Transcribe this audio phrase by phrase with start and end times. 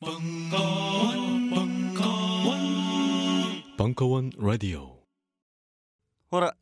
[0.00, 2.58] 벙커원, 벙커원,
[3.76, 4.96] 벙커원 라디오.
[6.30, 6.52] 어라,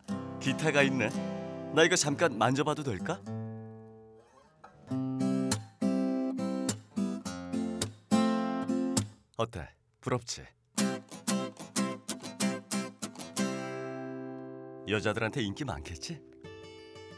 [0.40, 1.10] 기타가 있네.
[1.74, 3.20] 나 이거 잠깐 만져봐도 될까?
[9.36, 9.68] 어때?
[10.00, 10.42] 부럽지?
[14.88, 16.22] 여자들한테 인기 많겠지?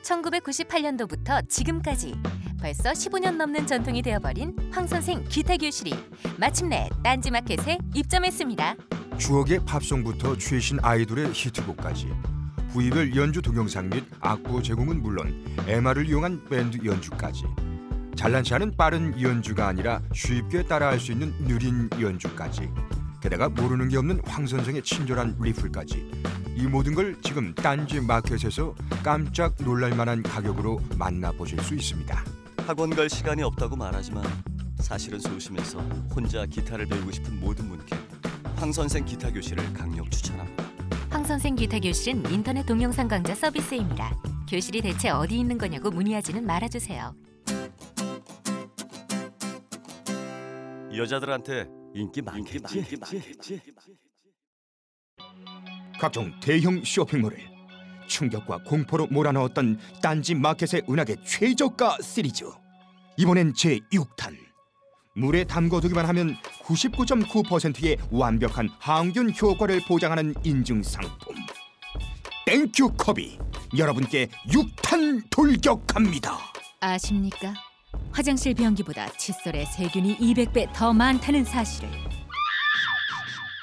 [0.02, 2.14] 1998년도부터 지금까지
[2.60, 5.94] 벌써 15년 넘는 전통이 되어버린 황선생 기타 교실이
[6.38, 8.74] 마침내 딴지마켓에 입점했습니다.
[9.16, 12.08] 추억의 팝송부터 최신 아이돌의 히트곡까지.
[12.72, 17.44] 부위별 연주 동영상 및 악보 제공은 물론 MR을 이용한 밴드 연주까지.
[18.16, 22.68] 잘난치 않은 빠른 연주가 아니라 쉽게 따라할 수 있는 느린 연주까지.
[23.20, 26.10] 게다가 모르는 게 없는 황 선생의 친절한 리플까지.
[26.56, 32.37] 이 모든 걸 지금 딴지 마켓에서 깜짝 놀랄 만한 가격으로 만나보실 수 있습니다.
[32.68, 34.22] 학원 갈 시간이 없다고 말하지만
[34.80, 35.78] 사실은 소심해서
[36.14, 37.96] 혼자 기타를 배우고 싶은 모든 분께
[38.56, 40.64] 황 선생 기타 교실을 강력 추천합니다.
[41.08, 44.14] 황 선생 기타 교실은 인터넷 동영상 강좌 서비스입니다.
[44.50, 47.14] 교실이 대체 어디 있는 거냐고 문의하지는 말아주세요.
[50.94, 52.98] 여자들한테 인기 많겠지?
[55.98, 57.57] 각종 대형 쇼핑몰을
[58.08, 62.44] 충격과 공포로 몰아넣었던 딴지 마켓의 은하계 최저가 시리즈
[63.16, 64.36] 이번엔 제6탄
[65.14, 71.36] 물에 담궈두기만 하면 99.9%의 완벽한 항균 효과를 보장하는 인증 상품
[72.46, 73.38] 땡큐 컵이
[73.76, 76.38] 여러분께 6탄 돌격합니다
[76.80, 77.54] 아십니까?
[78.12, 81.88] 화장실 변기보다 칫솔에 세균이 200배 더 많다는 사실을.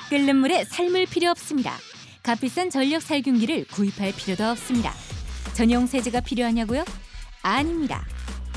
[0.09, 1.77] 끓는 물에 삶을 필요 없습니다.
[2.25, 4.91] 값비싼 전력 살균기를 구입할 필요도 없습니다.
[5.53, 6.83] 전용 세제가 필요하냐고요?
[7.43, 8.03] 아닙니다.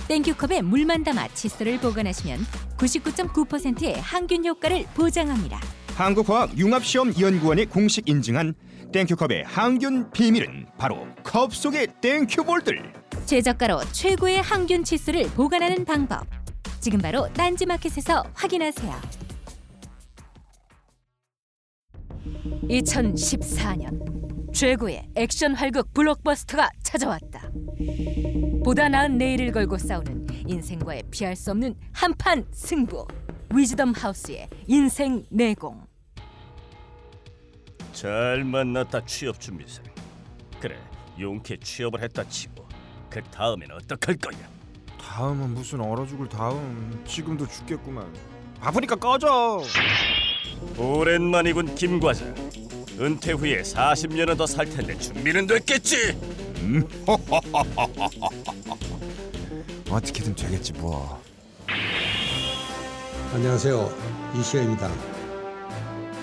[0.09, 2.39] 땡큐컵에 물만 담아 칫솔을 보관하시면
[2.79, 5.61] 99.9%의 항균 효과를 보장합니다.
[5.97, 8.55] 한국화학융합시험연구원이 공식 인증한
[8.91, 12.95] 땡큐컵의 항균 비밀은 바로 컵 속의 땡큐볼들
[13.27, 16.27] 최저가로 최고의 항균 칫솔을 보관하는 방법.
[16.81, 19.28] 지금 바로 딴지마켓에서 확인하세요.
[22.69, 27.51] 2014년 최고의 액션 활극 블록버스터가 찾아왔다.
[28.65, 33.07] 보다 나은 내일을 걸고 싸우는 인생과의 피할 수 없는 한판 승부.
[33.55, 35.87] 위즈덤 하우스의 인생 내공.
[37.93, 39.85] 잘 만났다 취업 준비생.
[40.61, 40.77] 그래
[41.19, 42.67] 용케 취업을 했다 치고
[43.11, 44.49] 그 다음엔 어떡할 거야?
[45.01, 48.13] 다음은 무슨 얼어 죽을 다음 지금도 죽겠구만
[48.61, 49.63] 바쁘니까 꺼져
[50.77, 52.35] 오랜만이군 김 과장.
[53.01, 56.19] 은퇴 후에 40년은 더 살 텐데 준비는 됐겠지?
[59.89, 61.23] 어떻게든 되겠지 뭐
[63.33, 63.91] 안녕하세요.
[64.39, 64.91] 이시영입니다.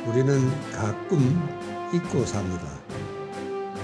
[0.06, 2.64] 우리는 가끔 잊고 삽니다.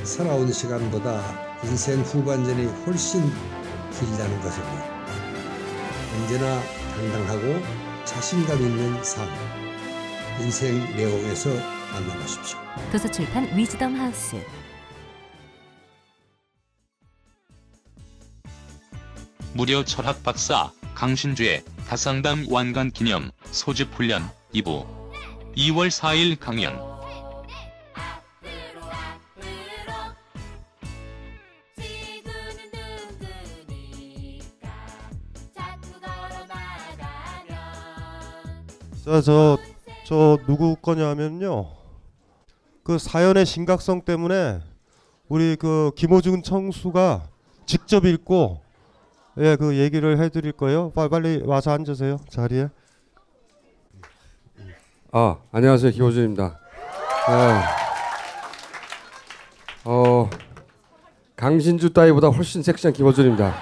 [0.03, 1.21] 살아온 시간보다
[1.63, 3.21] 인생 후반전이 훨씬
[3.97, 5.01] 길다는 것을요.
[6.17, 6.61] 언제나
[6.95, 7.61] 당당하고
[8.03, 9.27] 자신감 있는 삶.
[10.41, 11.49] 인생 내용에서
[11.93, 12.57] 만나보십시오.
[12.91, 14.35] 도서출판 위즈덤 하우스.
[19.53, 24.87] 무료 철학 박사 강신주의 다상담 완간 기념 소집 훈련 2부
[25.57, 26.79] 2월 4일 강연
[39.03, 39.57] 자, 저,
[40.11, 41.69] 저 누구 거냐 하면요.
[42.83, 44.59] 그 사연의 심각성 때문에
[45.29, 47.29] 우리 그 김호중 청수가
[47.65, 48.59] 직접 읽고
[49.37, 50.91] 예, 그 얘기를 해 드릴 거예요.
[50.91, 52.17] 빨리, 빨리 와서 앉으세요.
[52.27, 52.67] 자리에.
[55.13, 55.91] 아, 안녕하세요.
[55.93, 56.59] 김호준입니다.
[57.27, 57.63] 아,
[59.85, 60.29] 어,
[61.37, 63.55] 강신주 따위보다 훨씬 섹시한 김호준입니다.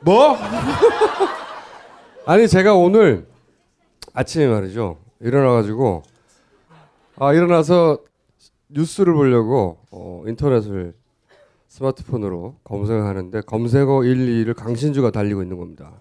[0.00, 0.38] 뭐?
[2.26, 3.26] 아니 제가 오늘
[4.14, 4.96] 아침에 말이죠.
[5.20, 6.02] 일어나가지고
[7.16, 7.98] 아 일어나서
[8.68, 10.94] 뉴스를 보려고 어, 인터넷을
[11.68, 16.00] 스마트폰으로 검색을 하는데 검색어 1, 2를 강신주가 달리고 있는 겁니다.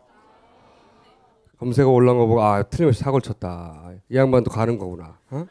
[1.60, 3.92] 검색어 올라온 거 보고 아 틀림없이 사고를 쳤다.
[4.10, 5.18] 이 양반도 가는 거구나.
[5.30, 5.46] 어?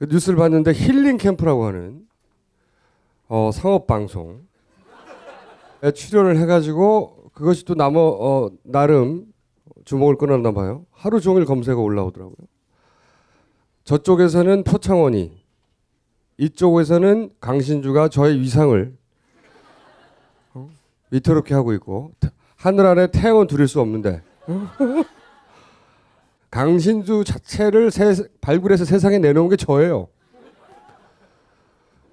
[0.00, 2.04] 그 뉴스를 봤는데 힐링 캠프라고 하는
[3.28, 4.38] 어, 상업 방송에
[5.94, 9.26] 출연을 해가지고 그것이 또 나머 어, 나름
[9.84, 10.86] 주목을 끌었나 봐요.
[10.92, 12.36] 하루 종일 검색어 올라오더라고요.
[13.84, 15.44] 저쪽에서는 표창원이
[16.38, 18.96] 이쪽에서는 강신주가 저의 위상을
[20.54, 20.70] 어?
[21.10, 22.12] 위태롭게 하고 있고
[22.56, 24.22] 하늘 아래 태양은 두릴 수 없는데
[26.50, 30.08] 강신주 자체를 세, 발굴해서 세상에 내놓은 게 저예요.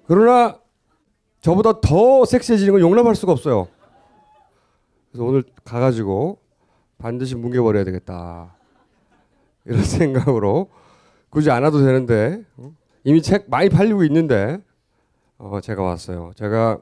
[0.06, 0.58] 그러나
[1.40, 3.68] 저보다 더 섹시해지는 건 용납할 수가 없어요.
[5.12, 6.38] 그래서 오늘 가가지고
[6.96, 8.56] 반드시 뭉개버려야 되겠다.
[9.66, 10.70] 이런 생각으로
[11.28, 12.72] 굳이 안 와도 되는데 어?
[13.04, 14.58] 이미 책 많이 팔리고 있는데
[15.36, 16.32] 어, 제가 왔어요.
[16.34, 16.80] 제가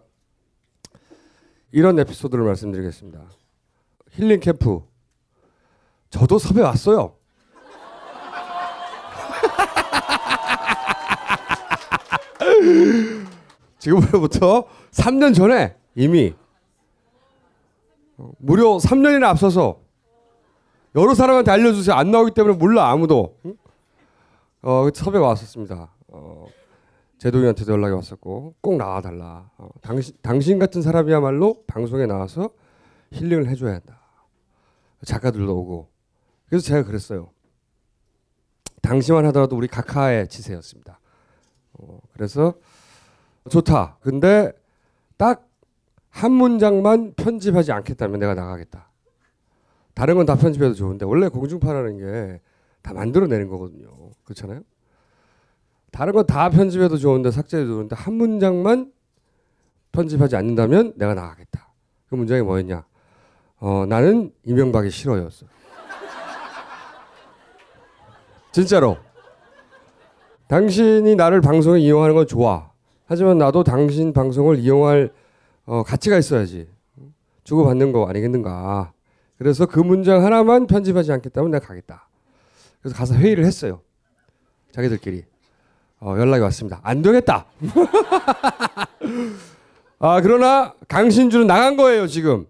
[1.73, 3.21] 이런 에피소드를 말씀드리겠습니다.
[4.11, 4.83] 힐링 캠프
[6.11, 7.17] 저도 섭외 왔어요.
[13.79, 16.50] 지금으로부터 3년 전에 이미 어,
[18.39, 19.81] 무려 3년이나 앞서서
[20.95, 21.95] 여러 사람한테 알려주세요.
[21.95, 23.39] 안 나오기 때문에 몰라 아무도.
[24.63, 25.95] 어, 섭외가 왔었습니다.
[26.09, 26.47] 어,
[27.19, 29.51] 제동이한테도 연락이 왔었고 꼭 나와달라.
[29.57, 32.51] 어, 당신 당신 같은 사람이야말로 방송에 나와서
[33.13, 34.01] 힐링을 해줘야 한다.
[35.05, 35.89] 작가들도 오고
[36.49, 37.31] 그래서 제가 그랬어요.
[38.83, 40.99] 당시만 하더라도 우리 각하의 치세였습니다.
[41.75, 42.55] 어, 그래서
[43.49, 43.99] 좋다.
[44.01, 44.53] 근데
[45.17, 45.50] 딱
[46.11, 48.89] 한 문장만 편집하지 않겠다면 내가 나가겠다.
[49.95, 52.41] 다른 건 다 편집해도 좋은데 원래 공중파라는 게
[52.83, 53.89] 다 만들어내는 거거든요.
[54.25, 54.63] 그렇잖아요.
[55.93, 58.91] 다른 건 다 편집해도 좋은데 삭제해도 좋은데 한 문장만
[59.93, 61.69] 편집하지 않는다면 내가 나가겠다.
[62.09, 62.85] 그 문장이 뭐였냐?
[63.59, 65.45] 어, 나는 이명박이 싫어였어.
[68.53, 68.97] 진짜로.
[70.49, 72.71] 당신이 나를 방송에 이용하는 건 좋아.
[73.07, 75.13] 하지만 나도 당신 방송을 이용할
[75.71, 76.69] 어, 가치가 있어야지.
[77.45, 78.93] 주고받는 거 아니겠는가.
[79.39, 82.09] 그래서 그 문장 하나만 편집하지 않겠다면 내가 가겠다.
[82.83, 83.81] 그래서 가서 회의를 했어요.
[84.73, 85.25] 자기들끼리.
[86.01, 86.81] 어, 연락이 왔습니다.
[86.83, 87.47] 안 되겠다.
[90.01, 92.49] 아, 그러나 강신주는 나간 거예요, 지금.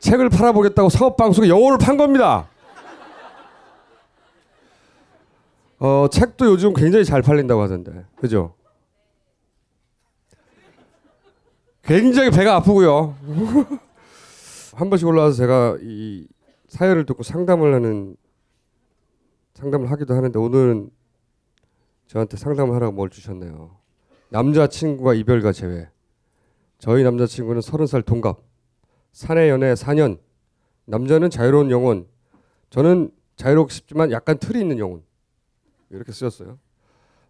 [0.00, 2.48] 책을 팔아보겠다고 사업방송에 영어를 판 겁니다.
[5.78, 8.06] 어, 책도 요즘 굉장히 잘 팔린다고 하던데.
[8.16, 8.54] 그죠?
[11.90, 13.16] 굉장히 배가 아프고요.
[14.76, 16.24] 한 번씩 올라와서 제가 이
[16.68, 18.14] 사연을 듣고 상담을 하는
[19.54, 20.88] 상담을 하기도 하는데 오늘은
[22.06, 23.76] 저한테 상담을 하라고 뭘 주셨네요.
[24.28, 25.88] 남자친구와 이별과 재회.
[26.78, 28.38] 저희 남자친구는 서른 살 동갑.
[29.12, 30.20] 사내 연애 4년.
[30.84, 32.06] 남자는 자유로운 영혼.
[32.70, 35.02] 저는 자유롭고 싶지만 약간 틀이 있는 영혼.
[35.90, 36.60] 이렇게 쓰였어요.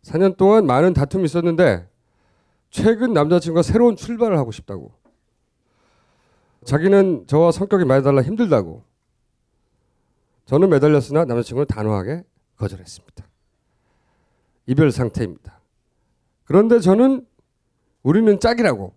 [0.02, 1.89] 4년 동안 많은 다툼이 있었는데
[2.70, 4.92] 최근 남자친구가 새로운 출발을 하고 싶다고.
[6.64, 8.84] 자기는 저와 성격이 많이 달라 힘들다고.
[10.46, 12.24] 저는 매달렸으나 남자친구는 단호하게
[12.56, 13.24] 거절했습니다.
[14.66, 15.60] 이별 상태입니다.
[16.44, 17.26] 그런데 저는
[18.02, 18.92] 우리는 짝이라고.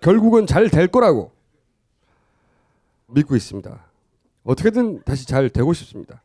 [0.00, 1.32] 결국은 잘 될 거라고
[3.08, 3.84] 믿고 있습니다.
[4.44, 6.22] 어떻게든 다시 잘 되고 싶습니다.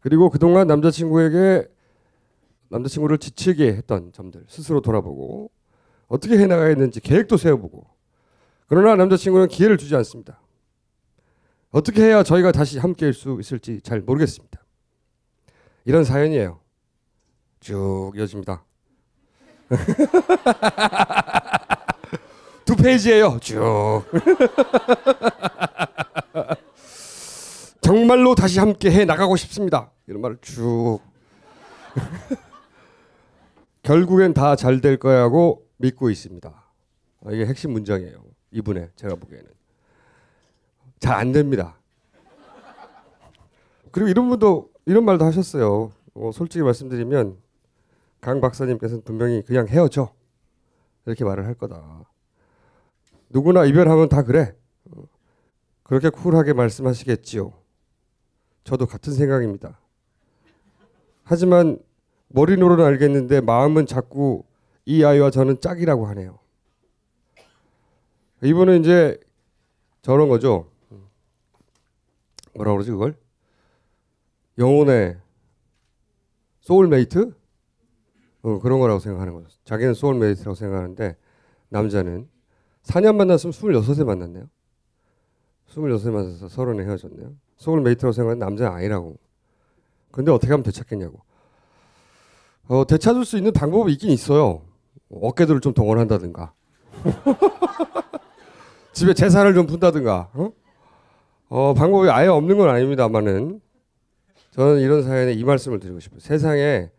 [0.00, 1.66] 그리고 그동안 남자친구에게
[2.68, 5.50] 남자친구를 지치게 했던 점들 스스로 돌아보고
[6.08, 7.86] 어떻게 해나가야했는지 계획도 세워보고
[8.68, 10.40] 그러나 남자친구는 기회를 주지 않습니다.
[11.70, 14.60] 어떻게 해야 저희가 다시 함께할 수 있을지 잘 모르겠습니다.
[15.84, 16.60] 이런 사연이에요.
[17.60, 18.64] 쭉 이어집니다.
[22.64, 23.38] 두 페이지예요.
[23.40, 24.04] 쭉.
[27.80, 29.92] 정말로 다시 함께 해 나가고 싶습니다.
[30.08, 30.98] 이런 말을 쭉.
[33.90, 36.48] 결국엔 다 잘 될 거야고 믿고 있습니다.
[37.24, 38.20] 아, 이게 핵심 문장이에요.
[38.50, 39.48] 이분의 제가 보기에는
[40.98, 41.78] 잘 안 됩니다.
[43.92, 45.92] 그리고 이런 분도 이런 말도 하셨어요.
[46.14, 47.36] 어, 솔직히 말씀드리면
[48.20, 50.12] 강 박사님께서는 분명히 그냥 헤어져
[51.04, 52.10] 이렇게 말을 할 거다.
[53.30, 54.56] 누구나 이별하면 다 그래.
[54.90, 55.04] 어,
[55.84, 57.52] 그렇게 쿨하게 말씀하시겠지요.
[58.64, 59.78] 저도 같은 생각입니다.
[61.22, 61.78] 하지만
[62.28, 64.44] 머리로는 알겠는데 마음은 자꾸
[64.84, 66.38] 이 아이와 저는 짝이라고 하네요.
[68.42, 69.18] 이분은 이제
[70.02, 70.70] 저런 거죠.
[72.54, 73.16] 뭐라 그러지 그걸?
[74.58, 75.18] 영혼의
[76.60, 77.34] 소울메이트?
[78.42, 79.48] 어, 그런 거라고 생각하는 거죠.
[79.64, 81.16] 자기는 soulmate라고 생각하는데
[81.68, 82.28] 남자는
[82.84, 84.48] 4년 만났으면 26에 만났네요.
[85.68, 87.34] 26에 만나서 서른에 헤어졌네요.
[87.56, 89.18] soulmate라고 생각하는 남자는 아니라고.
[90.12, 91.20] 근데 어떻게 하면 되찾겠냐고.
[92.68, 94.62] 어, 되찾을 수 있는 방법이 있긴 있어요.
[95.10, 96.52] 어깨들을 좀 동원한다든가.
[98.92, 100.30] 집에 재산을 좀 푼다든가.
[100.34, 100.50] 어?
[101.48, 103.60] 어, 방법이 아예 없는 건 아닙니다만은
[104.50, 106.20] 저는 이런 사연에 이 말씀을 드리고 싶어요.
[106.20, 106.90] 세상에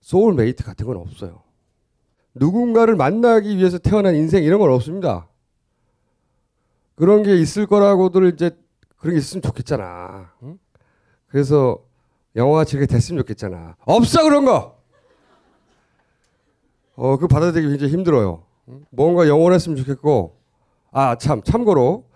[0.00, 1.42] 소울메이트 같은 건 없어요.
[2.34, 5.28] 누군가를 만나기 위해서 태어난 인생 이런 건 없습니다.
[6.96, 8.50] 그런 게 있을 거라고들 이제
[8.96, 10.32] 그런 게 있으면 좋겠잖아.
[10.42, 10.58] 응?
[11.28, 11.78] 그래서
[12.36, 13.76] 영화가 즐게 됐으면 좋겠잖아.
[13.84, 14.81] 없어 그런 거.
[16.94, 18.44] 어, 그 받아들이기 굉장히 힘들어요.
[18.68, 18.84] 응?
[18.90, 20.36] 뭔가 영원했으면 좋겠고,
[20.90, 22.06] 아, 참, 참고로.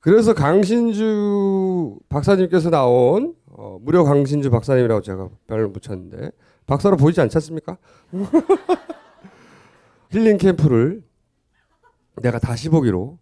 [0.00, 6.32] 그래서 강신주 박사님께서 나온, 어, 무려 강신주 박사님이라고 제가 별을 붙였는데,
[6.66, 7.78] 박사로 보이지 않지 않습니까?
[10.10, 11.02] 힐링 캠프를
[12.20, 13.18] 내가 다시 보기로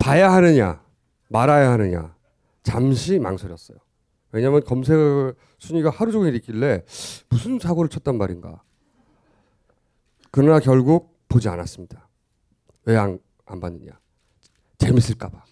[0.00, 0.82] 봐야 하느냐,
[1.28, 2.14] 말아야 하느냐,
[2.62, 3.78] 잠시 망설였어요.
[4.32, 4.96] 왜냐하면 검색
[5.58, 6.82] 순위가 하루 종일 있길래
[7.28, 8.62] 무슨 사고를 쳤단 말인가.
[10.34, 12.08] 그러나 결국 보지 않았습니다.
[12.86, 13.92] 왜 안 안 봤느냐?
[14.78, 15.44] 재밌을까 봐.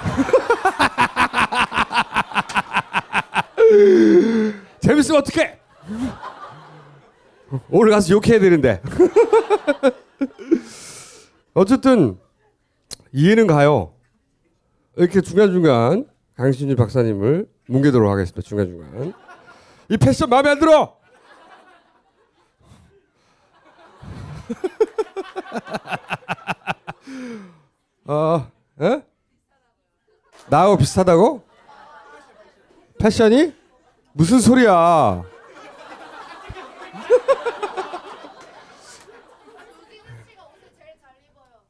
[4.80, 5.58] 재밌으면 어떡해?
[7.70, 8.82] 오늘 가서 욕해야 되는데.
[11.54, 12.18] 어쨌든
[13.12, 13.94] 이해는 가요.
[14.96, 18.40] 이렇게 중간중간 강신주 박사님을 뭉개도록 하겠습니다.
[18.42, 19.12] 중간중간.
[19.88, 20.99] 이 패션 마음에 안 들어!
[28.06, 29.02] 어, 에?
[30.48, 31.42] 나하고 비슷하다고?
[32.98, 33.54] 패션이?
[34.12, 35.22] 무슨 소리야?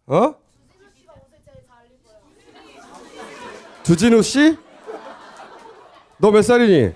[0.07, 0.35] 어?
[3.83, 4.57] 주진우 씨?
[6.19, 6.93] 너 몇 살이니?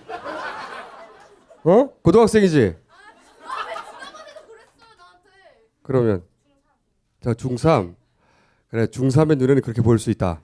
[1.64, 1.88] 어?
[2.02, 2.76] 고등학생이지?
[5.84, 6.24] 그러면
[7.20, 7.94] 자 중3
[8.68, 10.40] 그래 중3의 눈에는 그렇게 보일 수 있다.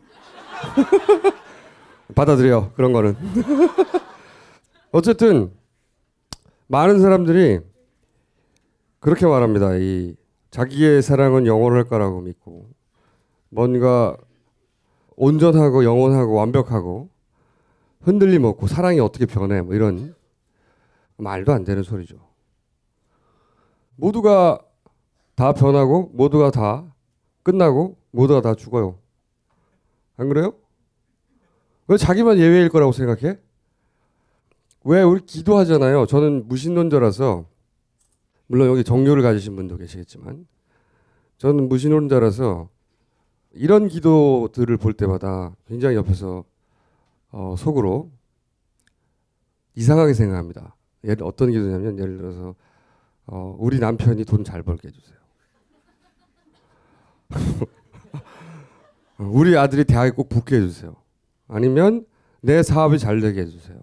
[2.15, 3.17] 받아들여 그런 거는.
[4.93, 5.53] 어쨌든
[6.69, 7.61] 많은 사람들이
[9.01, 9.77] 그렇게 말합니다.
[9.77, 10.15] 이
[10.51, 12.69] 자기의 사랑은 영원할 거라고 믿고
[13.49, 14.17] 뭔가
[15.17, 17.09] 온전하고 영원하고 완벽하고
[18.03, 19.63] 흔들림 없고 사랑이 어떻게 변해?
[19.63, 20.15] 뭐 이런
[21.17, 22.17] 말도 안 되는 소리죠.
[23.97, 24.61] 모두가
[25.41, 26.95] 다 변하고 모두가 다
[27.45, 28.99] 끝나고 모두가 다 죽어요.
[30.19, 30.53] 안 그래요?
[31.89, 33.39] 왜 자기만 예외일 거라고 생각해?
[34.85, 36.05] 왜 우리 기도하잖아요.
[36.05, 37.47] 저는 무신론자라서
[38.49, 40.47] 물론 여기 정료를 가지신 분도 계시겠지만
[41.39, 42.69] 저는 무신론자라서
[43.53, 46.45] 이런 기도들을 볼 때마다 굉장히 옆에서
[47.31, 48.11] 어, 속으로
[49.75, 50.77] 이상하게 생각합니다.
[51.05, 52.55] 예를 어떤 기도냐면 예를 들어서
[53.25, 55.20] 어, 우리 남편이 돈 잘 벌게 해주세요.
[59.19, 60.97] 우리 아들이 대학에 꼭 붙게 해주세요.
[61.49, 62.05] 아니면
[62.41, 63.79] 내 사업이 잘 되게 해주세요.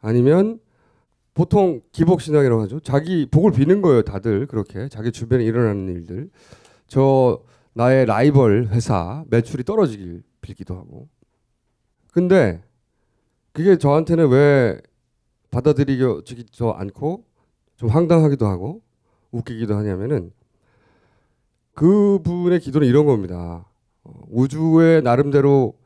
[0.00, 0.60] 아니면
[1.34, 2.80] 보통 기복신앙이라고 하죠.
[2.80, 6.30] 자기 복을 비는 거예요, 다들 그렇게 자기 주변에 일어나는 일들.
[6.86, 11.08] 저 나의 라이벌 회사 매출이 떨어지길 빌기도 하고.
[12.12, 12.62] 근데
[13.52, 14.80] 그게 저한테는 왜
[15.50, 17.24] 받아들이지도 않고
[17.76, 18.82] 좀 황당하기도 하고
[19.30, 20.32] 웃기기도 하냐면은
[21.80, 23.64] 그분의 기도는 이런 겁니다.
[24.04, 25.78] 어, 우주에 나름대로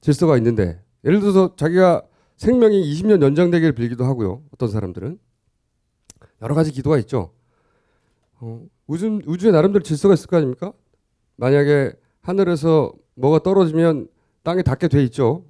[0.00, 2.04] 질서가 있는데 예를 들어서 자기가
[2.38, 4.42] 생명이 20년 연장되기를 빌기도 하고요.
[4.54, 5.18] 어떤 사람들은
[6.40, 7.34] 여러 가지 기도가 있죠.
[8.40, 10.72] 어, 우주 우주에 나름대로 질서가 있을 거 아닙니까?
[11.36, 14.08] 만약에 하늘에서 뭐가 떨어지면
[14.42, 15.44] 땅에 닿게 돼 있죠.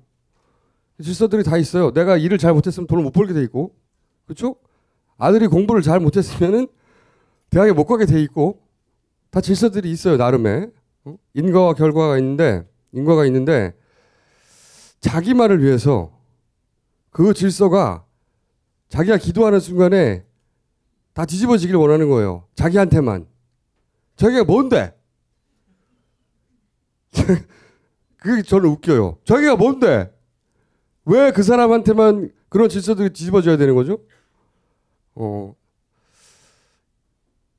[1.01, 1.93] 질서들이 다 있어요.
[1.93, 3.77] 내가 일을 잘 못했으면 돈을 못 벌게 돼 있고,
[4.25, 4.57] 그렇죠?
[5.17, 6.67] 아들이 공부를 잘 못했으면은
[7.51, 8.66] 대학에 못 가게 돼 있고,
[9.37, 10.71] 다 질서들이 있어요 나름의
[11.05, 11.19] 어?
[11.35, 13.75] 인과와 결과가 있는데 인과가 있는데
[15.01, 16.19] 자기만을 위해서
[17.11, 18.07] 그 질서가
[18.89, 20.25] 자기가 기도하는 순간에
[21.13, 22.49] 다 뒤집어지길 원하는 거예요.
[22.55, 23.27] 자기한테만.
[24.17, 24.99] 자기가 뭔데?
[28.17, 29.19] 그게 저는 웃겨요.
[29.25, 30.15] 자기가 뭔데?
[31.05, 33.99] 왜 그 사람한테만 그런 질서들이 뒤집어져야 되는 거죠?
[35.15, 35.55] 어.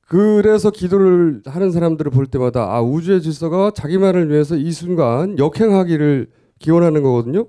[0.08, 7.02] 그래서 기도를 하는 사람들을 볼 때마다 아 우주의 질서가 자기만을 위해서 이 순간 역행하기를 기원하는
[7.02, 7.46] 거거든요.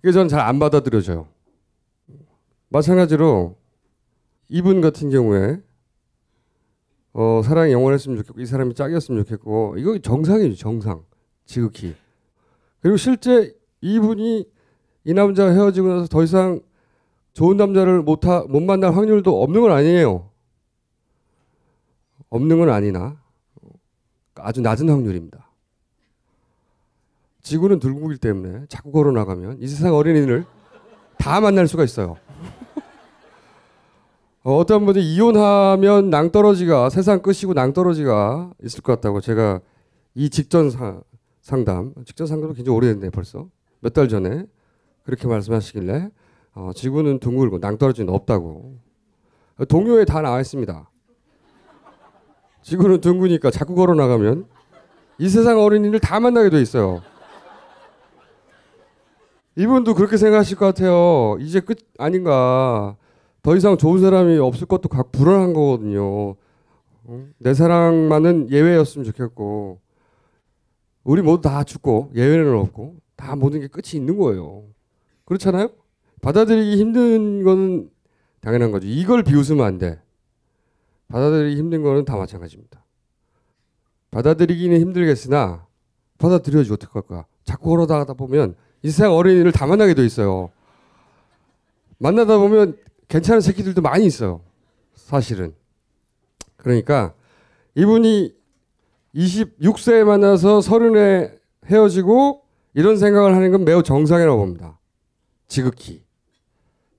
[0.00, 1.28] 그게 저는 잘 안 받아들여져요.
[2.70, 3.56] 마찬가지로
[4.48, 5.60] 이분 같은 경우에
[7.12, 11.04] 어, 사랑이 영원했으면 좋겠고 이 사람이 짝이었으면 좋겠고 이거 정상이죠 정상
[11.44, 11.94] 지극히
[12.80, 14.48] 그리고 실제 이분이
[15.04, 16.60] 이 남자와 헤어지고 나서 더 이상
[17.34, 20.31] 좋은 남자를 못, 하, 못 만날 확률도 없는 건 아니에요
[22.32, 23.16] 없는 건 아니나
[24.36, 25.50] 아주 낮은 확률입니다.
[27.42, 30.46] 지구는 들국이기 때문에 자꾸 걸어 나가면 이 세상 어린이를
[31.18, 32.16] 다 만날 수가 있어요.
[34.44, 39.60] 어, 어떤 분이 이혼하면 낭떠러지가 세상 끝이고 낭떠러지가 있을 것 같다고 제가
[40.14, 41.00] 이 직전 사,
[41.42, 43.48] 상담 직전 상담도 굉장히 오래됐네 벌써.
[43.80, 44.46] 몇 달 전에
[45.04, 46.08] 그렇게 말씀하시길래
[46.54, 48.78] 어, 지구는 둥글고 낭떠러지는 없다고.
[49.68, 50.88] 동요에 다 나와 있습니다.
[52.62, 54.46] 지구는 둥그니까 자꾸 걸어 나가면
[55.18, 57.02] 이 세상 어린이를 다 만나게 돼 있어요.
[59.56, 61.36] 이분도 그렇게 생각하실 것 같아요.
[61.40, 62.96] 이제 끝 아닌가.
[63.42, 66.36] 더 이상 좋은 사람이 없을 것도 각 불안한 거거든요.
[67.04, 67.26] 어?
[67.38, 69.80] 내 사랑만은 예외였으면 좋겠고,
[71.04, 74.64] 우리 모두 다 죽고 예외는 없고 다 모든 게 끝이 있는 거예요.
[75.24, 75.70] 그렇잖아요?
[76.22, 77.90] 받아들이기 힘든 거는
[78.40, 78.86] 당연한 거죠.
[78.86, 80.00] 이걸 비웃으면 안 돼.
[81.12, 82.82] 받아들이기 힘든 거는 다 마찬가지입니다.
[84.10, 85.66] 받아들이기는 힘들겠으나
[86.16, 87.26] 받아들여지 어떡할 거야.
[87.44, 90.50] 자꾸 걸어다가 보면 이 세상 어린이를 다 만나게 돼 있어요.
[91.98, 92.78] 만나다 보면
[93.08, 94.40] 괜찮은 새끼들도 많이 있어요.
[94.94, 95.54] 사실은.
[96.56, 97.12] 그러니까
[97.74, 98.34] 이분이
[99.14, 102.42] 26세에 만나서 30에 헤어지고
[102.72, 104.78] 이런 생각을 하는 건 매우 정상이라고 봅니다.
[105.46, 106.04] 지극히.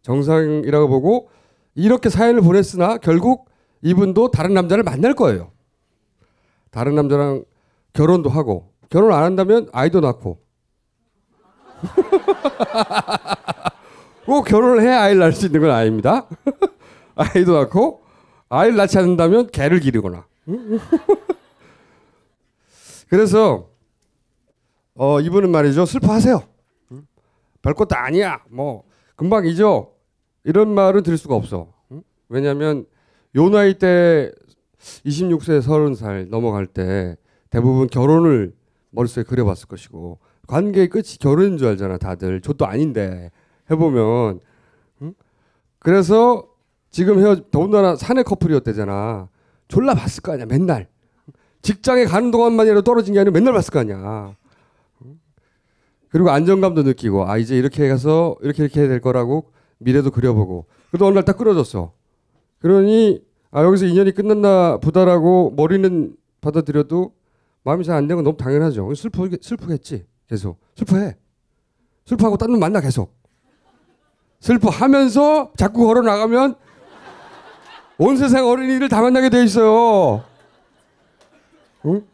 [0.04, 1.30] 정상이라고 보고
[1.74, 3.50] 이렇게 사연을 보냈으나 결국
[3.84, 5.52] 이분도 다른 남자를 만날 거예요.
[6.72, 7.44] 다른 남자랑
[7.92, 10.42] 결혼도 하고 결혼 안 한다면 아이도 낳고
[14.26, 16.28] 꼭 결혼을 해야 아이를 낳을 수 있는 건 아닙니다.
[17.16, 18.04] 아이도 낳고
[18.50, 20.26] 아이를 낳지 않는다면 개를 기르거나.
[23.10, 23.70] 그래서
[24.96, 26.42] 어 이분은 말이죠 슬퍼하세요.
[27.62, 28.42] 별 것도 아니야.
[28.50, 28.86] 뭐
[29.16, 29.92] 금방 잊어.
[30.46, 31.72] 이런 말은 들을 수가 없어.
[32.30, 32.86] 왜냐하면
[33.36, 34.32] 요 나이 때
[35.06, 37.18] 26세 30살 넘어갈 때
[37.50, 38.54] 대부분 결혼을
[38.92, 42.42] 머릿속에 그려봤을 것이고 관계의 끝이 결혼인 줄 알잖아 다들.
[42.42, 43.32] 저도 아닌데
[43.72, 44.40] 해보면
[45.02, 45.14] 응?
[45.80, 46.48] 그래서
[46.92, 49.30] 지금 헤어 더군다나 사내 커플이었대잖아.
[49.68, 50.88] 졸라 봤을 거 아니야 맨날.
[51.62, 54.36] 직장에 가는 동안만이라도 떨어진 게 아니라 맨날 봤을 거 아니야.
[56.10, 60.68] 그리고 안정감도 느끼고 아 이제 이렇게 가서 이렇게 이렇게 해야 될 거라고 미래도 그려보고.
[60.92, 61.94] 그래도 어느 날 딱 끊어졌어
[62.64, 63.22] 그러니
[63.52, 67.14] 아 여기서 인연이 끝났나 보다라고 머리는 받아들여도
[67.64, 71.16] 마음이 잘 안 되는 건 너무 당연하죠 슬프 슬프겠지 계속 슬퍼해
[72.06, 73.14] 슬퍼하고 딴 놈 만나 계속
[74.40, 76.56] 슬퍼하면서 자꾸 걸어 나가면
[77.98, 80.24] 온 세상 어린이를 다 만나게 돼 있어요.
[81.86, 82.06] 응?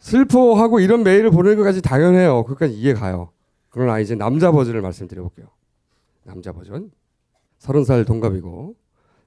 [0.00, 2.42] 슬퍼하고 이런 메일을 보내는 것까지 당연해요.
[2.44, 3.30] 그것까지 이해 가요.
[3.68, 5.46] 그러나 이제 남자 버전을 말씀드려 볼게요.
[6.24, 6.90] 남자 버전.
[7.58, 8.74] 서른 살 동갑이고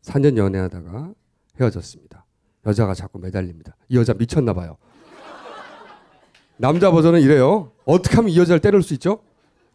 [0.06, 1.12] 4년 연애하다가
[1.60, 2.26] 헤어졌습니다.
[2.66, 3.76] 여자가 자꾸 매달립니다.
[3.90, 4.78] 이 여자 미쳤나 봐요.
[6.58, 7.72] 남자 버전은 이래요.
[7.86, 9.20] 어떻게 하면 이 여자를 때릴 수 있죠?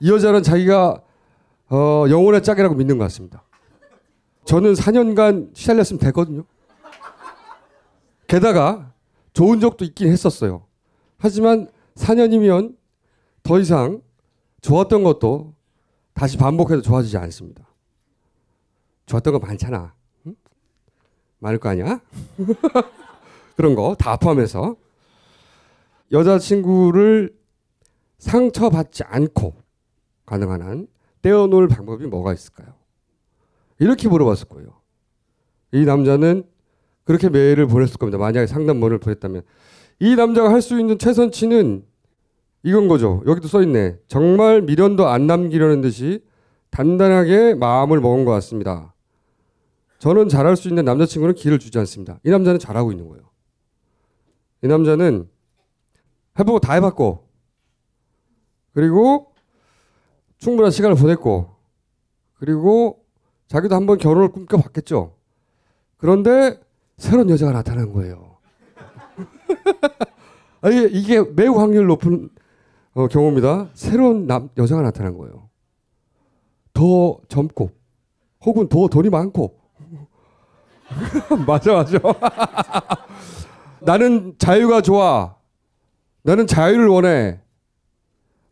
[0.01, 1.03] 이 여자는 자기가
[1.71, 3.45] 어, 영혼의 짝이라고 믿는 것 같습니다.
[4.45, 6.45] 저는 4년간 시달렸으면 됐거든요.
[8.27, 8.93] 게다가
[9.33, 10.67] 좋은 적도 있긴 했었어요.
[11.19, 12.77] 하지만 4년이면
[13.43, 14.01] 더 이상
[14.63, 15.55] 좋았던 것도
[16.15, 17.69] 다시 반복해도 좋아지지 않습니다.
[19.07, 19.95] 좋았던 거 많잖아.
[21.41, 21.47] 응?
[21.47, 22.01] 많을 거 아니야?
[23.57, 24.77] 그런 거 다 포함해서
[26.13, 27.35] 여자친구를
[28.19, 29.55] 상처받지 않고
[30.27, 30.87] 가능한 한
[31.23, 32.75] 떼어놓을 방법이 뭐가 있을까요?
[33.79, 34.69] 이렇게 물어봤을 거예요.
[35.73, 36.45] 이 남자는
[37.05, 38.19] 그렇게 메일을 보냈을 겁니다.
[38.19, 39.43] 만약에 상담문을 보냈다면
[40.01, 41.85] 이 남자가 할 수 있는 최선치는
[42.63, 43.23] 이건 거죠.
[43.27, 43.99] 여기도 써 있네.
[44.07, 46.23] 정말 미련도 안 남기려는 듯이
[46.71, 48.95] 단단하게 마음을 먹은 것 같습니다.
[50.01, 52.19] 저는 잘할 수 있는 남자친구는 기회를 주지 않습니다.
[52.25, 53.31] 이 남자는 잘하고 있는 거예요.
[54.65, 55.29] 이 남자는
[56.39, 57.29] 해보고 다 해봤고
[58.73, 59.35] 그리고
[60.39, 61.51] 충분한 시간을 보냈고
[62.35, 63.05] 그리고
[63.47, 65.15] 자기도 한번 결혼을 꿈꿔봤겠죠.
[65.99, 66.59] 그런데
[66.97, 68.39] 새로운 여자가 나타난 거예요.
[70.63, 72.31] 아니, 이게 매우 확률 높은
[72.95, 73.69] 어, 경우입니다.
[73.75, 75.51] 새로운 남, 여자가 나타난 거예요.
[76.73, 77.71] 더 젊고
[78.47, 79.60] 혹은 더 돈이 많고
[81.47, 81.99] 맞아 맞아.
[83.81, 85.37] 나는 자유가 좋아.
[86.23, 87.41] 나는 자유를 원해.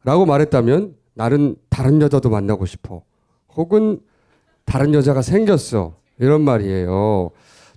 [0.05, 3.03] 라고 말했다면 나는 다른 여자도 만나고 싶어.
[3.55, 4.01] 혹은
[4.64, 5.96] 다른 여자가 생겼어.
[6.18, 7.31] 이런 말이에요.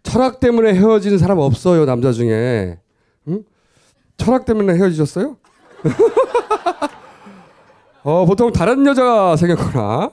[0.04, 2.80] 철학 때문에 헤어지는 사람 없어요, 남자 중에.
[3.28, 3.44] 응?
[4.18, 5.38] 철학 때문에 헤어지셨어요?
[8.04, 10.12] 어, 보통 다른 여자가 생겼거나,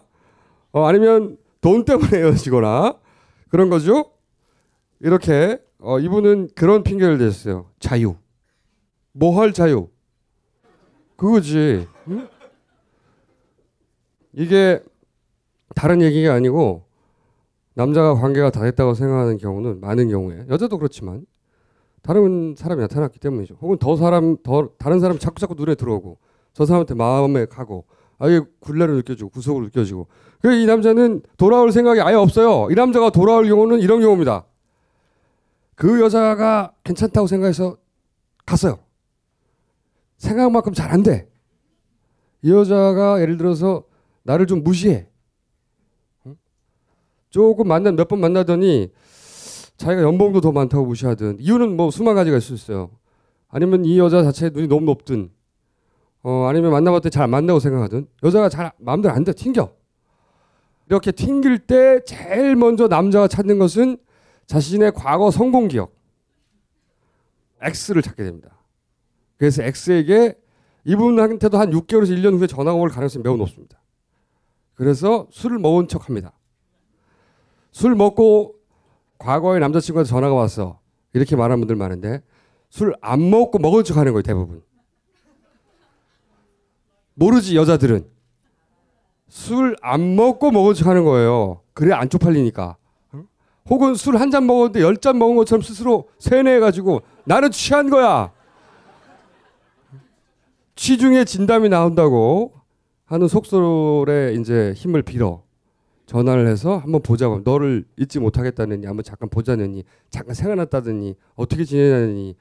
[0.73, 2.95] 어, 아니면 돈 때문에 헤어지거나,
[3.49, 4.11] 그런 거죠.
[5.01, 7.71] 이렇게, 어, 이분은 그런 핑계를 댔어요.
[7.79, 8.17] 자유.
[9.13, 9.89] 뭐 할 자유?
[11.17, 11.87] 그거지.
[12.09, 12.29] 응?
[14.33, 14.81] 이게
[15.75, 16.85] 다른 얘기가 아니고
[17.75, 21.27] 남자가 관계가 다 됐다고 생각하는 경우는 많은 경우에 여자도 그렇지만
[22.03, 23.57] 다른 사람이 나타났기 때문이죠.
[23.61, 26.19] 혹은 더 사람 더 다른 사람이 자꾸 자꾸 눈에 들어오고
[26.53, 27.85] 저 사람한테 마음에 가고
[28.19, 30.07] 아예 굴레를 느껴지고 구속을 느껴지고
[30.41, 32.69] 그이 남자는 돌아올 생각이 아예 없어요.
[32.71, 34.45] 이 남자가 돌아올 경우는 이런 경우입니다.
[35.79, 37.77] 그 여자가 괜찮다고 생각해서
[38.45, 38.81] 갔어요.
[40.17, 41.29] 생각만큼 잘 안 돼.
[42.43, 43.85] 이 여자가 예를 들어서
[44.25, 45.07] 나를 좀 무시해.
[47.31, 48.91] 조금 만나 몇 번 만나더니
[49.77, 52.91] 자기가 연봉도 더 많다고 무시하든 이유는 뭐 수만 가지가 있을 수 있어요.
[53.49, 55.31] 아니면 이 여자 자체의 눈이 너무 높든
[56.23, 59.71] 어 아니면 만나봤더니 잘 안 만나고 생각하든 여자가 잘 마음대로 안 돼 튕겨.
[60.89, 63.99] 이렇게 튕길 때 제일 먼저 남자가 찾는 것은
[64.49, 65.95] 자신의 과거 성공 기억
[67.61, 68.59] X를 찾게 됩니다.
[69.37, 70.37] 그래서 X에게
[70.85, 73.81] 이분한테도 한 6개월에서 1년 후에 전화가 올 가능성이 매우 높습니다.
[74.75, 76.33] 그래서 술을 먹은 척 합니다.
[77.73, 78.55] 술 먹고
[79.19, 80.81] 과거에 남자친구한테 전화가 왔어.
[81.13, 82.23] 이렇게 말하는 분들 많은데
[82.71, 84.63] 술 안 먹고 먹은 척 하는 거예요, 대부분.
[87.15, 88.09] 모르지, 여자들은.
[89.29, 91.61] 술 안 먹고 먹은 척 하는 거예요.
[91.75, 92.77] 그래 안 쪽팔리니까.
[93.71, 98.33] 혹은 술 한 잔 먹었는데 열 잔 먹은 것처럼 스스로 세뇌해가지고 나는 취한 거야.
[100.77, 102.53] 취중에 진담이 나온다고
[103.05, 105.43] 하는 속설에 이제 힘을 빌어
[106.07, 112.37] 전화를 해서 한번 보자고 너를 잊지 못하겠다느니 한번 잠깐 보자느니 잠깐 생각났다더니 어떻게 지내냐느니.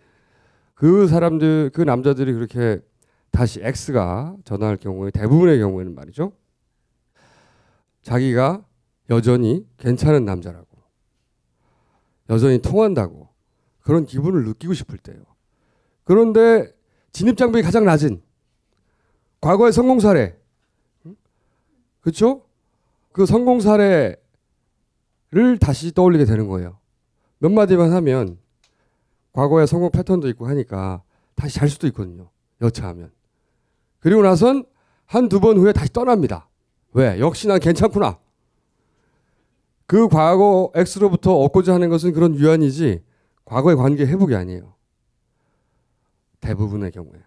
[0.74, 2.80] 그 사람들 그 남자들이 그렇게
[3.32, 6.32] 다시 X가 전화할 경우에 대부분의 경우에는 말이죠.
[8.04, 8.64] 자기가
[9.10, 10.67] 여전히 괜찮은 남자라고
[12.30, 13.30] 여전히 통한다고
[13.82, 15.18] 그런 기분을 느끼고 싶을 때요
[16.04, 16.74] 그런데
[17.12, 18.22] 진입 장벽이 가장 낮은
[19.42, 20.38] 과거의 성공 사례
[22.08, 22.44] 그렇죠?
[23.12, 24.18] 그 성공 사례를
[25.60, 26.78] 다시 떠올리게 되는 거예요.
[27.40, 28.38] 몇 마디만 하면
[29.34, 31.04] 과거의 성공 패턴도 있고 하니까
[31.36, 32.30] 다시 잘 수도 있거든요.
[32.62, 33.12] 여차하면.
[34.00, 34.64] 그리고 나선
[35.06, 36.48] 한두 번 후에 다시 떠납니다.
[36.94, 37.20] 왜?
[37.20, 38.20] 역시 난 괜찮구나.
[39.88, 43.02] 그 과거 X로부터 얻고자 하는 것은 그런 유한이지
[43.46, 44.74] 과거의 관계 회복이 아니에요.
[46.42, 47.20] 대부분의 경우에.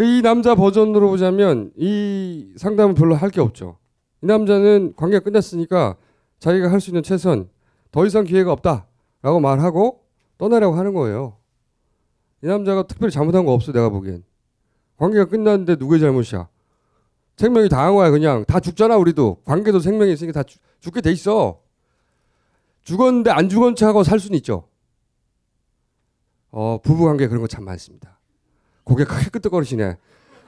[0.00, 3.78] 이 남자 버전으로 보자면 이 상담은 별로 할 게 없죠.
[4.22, 5.96] 이 남자는 관계가 끝났으니까
[6.38, 7.48] 자기가 할 수 있는 최선
[7.90, 10.04] 더 이상 기회가 없다라고 말하고
[10.38, 11.36] 떠나려고 하는 거예요.
[12.42, 14.24] 이 남자가 특별히 잘못한 거 없어 내가 보기엔.
[14.96, 16.48] 관계가 끝났는데 누구의 잘못이야?
[17.36, 21.60] 생명이 당한 거야 그냥 다 죽잖아 우리도 관계도 생명이 있으니까 다 죽, 죽게 돼 있어.
[22.82, 24.68] 죽었는데 안 죽은 척하고 살 수는 있죠.
[26.50, 28.18] 어 부부 관계 그런 거 참 많습니다.
[28.84, 29.96] 고개 크게 끄덕거리시네.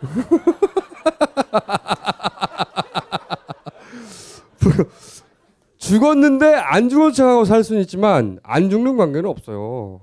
[5.78, 10.00] 죽었는데 안 죽은 척하고 살 수는 있지만 안 죽는 관계는 없어요.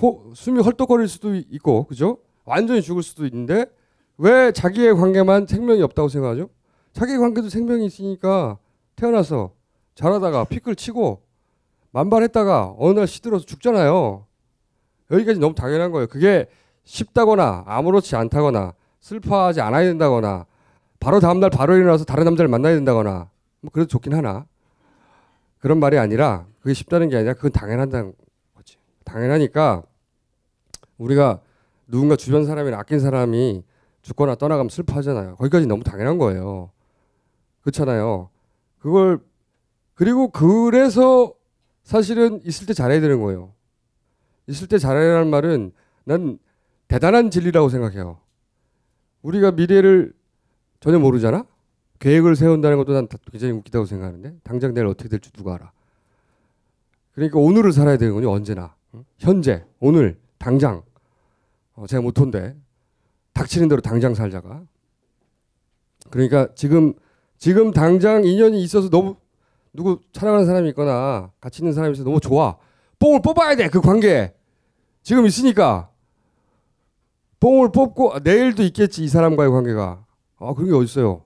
[0.00, 2.18] 호, 숨이 헐떡거릴 수도 있고 그죠?
[2.44, 3.66] 완전히 죽을 수도 있는데
[4.22, 6.48] 왜 자기의 관계만 생명이 없다고 생각하죠?
[6.92, 8.56] 자기 관계도 생명이 있으니까
[8.94, 9.52] 태어나서
[9.96, 11.22] 자라다가 피클 치고
[11.90, 14.24] 만발했다가 어느 날 시들어서 죽잖아요.
[15.10, 16.06] 여기까지 너무 당연한 거예요.
[16.06, 16.46] 그게
[16.84, 20.46] 쉽다거나 아무렇지 않다거나 슬퍼하지 않아야 된다거나
[21.00, 23.28] 바로 다음날 바로 일어나서 다른 남자를 만나야 된다거나
[23.60, 24.46] 뭐 그래도 좋긴 하나
[25.58, 28.14] 그런 말이 아니라 그게 쉽다는 게 아니라 그건 당연하다는
[28.54, 29.82] 거지 당연하니까
[30.98, 31.40] 우리가
[31.88, 33.64] 누군가 주변 사람이나 아낀 사람이
[34.02, 35.36] 죽거나 떠나가면 슬퍼하잖아요.
[35.36, 36.70] 거기까지 너무 당연한 거예요.
[37.62, 38.30] 그렇잖아요.
[38.78, 39.20] 그걸
[39.94, 41.34] 그리고 그래서
[41.84, 43.52] 사실은 있을 때 잘해야 되는 거예요.
[44.46, 45.72] 있을 때 잘해라는 말은
[46.04, 46.38] 난
[46.88, 48.18] 대단한 진리라고 생각해요.
[49.22, 50.12] 우리가 미래를
[50.80, 51.46] 전혀 모르잖아?
[52.00, 55.70] 계획을 세운다는 것도 난 굉장히 웃기다고 생각하는데 당장 내일 어떻게 될지 누가 알아.
[57.14, 58.74] 그러니까 오늘을 살아야 되는군요 언제나.
[59.18, 60.82] 현재 오늘 당장.
[61.74, 62.56] 어, 제가 못한데
[63.34, 64.62] 닥치는 대로 당장 살자가.
[66.10, 66.94] 그러니까 지금
[67.38, 69.16] 지금 당장 인연이 있어서 너무
[69.72, 72.56] 누구 사랑하는 사람이 있거나 같이 있는 사람이 있어서 너무 좋아.
[72.98, 74.34] 뽕을 뽑아야 돼 그 관계.
[75.02, 75.90] 지금 있으니까
[77.40, 80.04] 뽕을 뽑고 내일도 있겠지 이 사람과의 관계가.
[80.38, 81.24] 아 그런 게 어딨어요.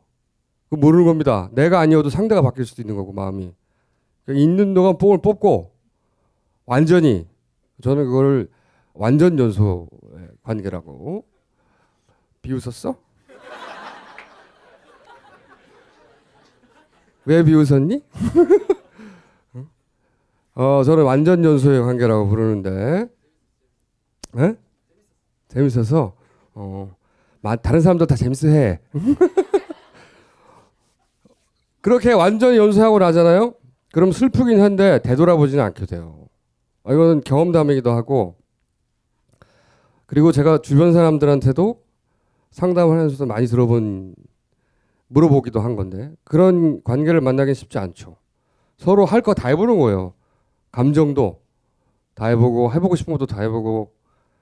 [0.70, 1.50] 그 모르는 겁니다.
[1.52, 3.52] 내가 아니어도 상대가 바뀔 수도 있는 거고 마음이
[4.24, 5.72] 그러니까 있는 동안 뽕을 뽑고
[6.64, 7.26] 완전히
[7.82, 8.48] 저는 그거를
[8.94, 9.88] 완전 연소
[10.42, 11.24] 관계라고
[12.46, 12.96] 비웃었어?
[17.24, 18.02] 왜 비웃었니?
[20.54, 23.08] 어 저는 완전 연소의 관계라고 부르는데
[24.38, 24.56] 에?
[25.48, 26.14] 재밌어서
[26.54, 26.94] 어
[27.62, 28.80] 다른 사람도 다 재밌어 해.
[31.82, 33.54] 그렇게 완전히 연수하고 나잖아요.
[33.92, 36.26] 그럼 슬프긴 한데 되돌아보지는 않게 돼요.
[36.84, 38.36] 아, 이거는 경험담이기도 하고
[40.06, 41.85] 그리고 제가 주변 사람들한테도
[42.50, 44.14] 상담하면서도 많이 들어본
[45.08, 48.16] 물어보기도 한 건데 그런 관계를 만나긴 쉽지 않죠.
[48.76, 50.14] 서로 할 거 다 해보는 거예요.
[50.72, 51.42] 감정도
[52.14, 53.92] 다 해보고 해보고 싶은 것도 다 해보고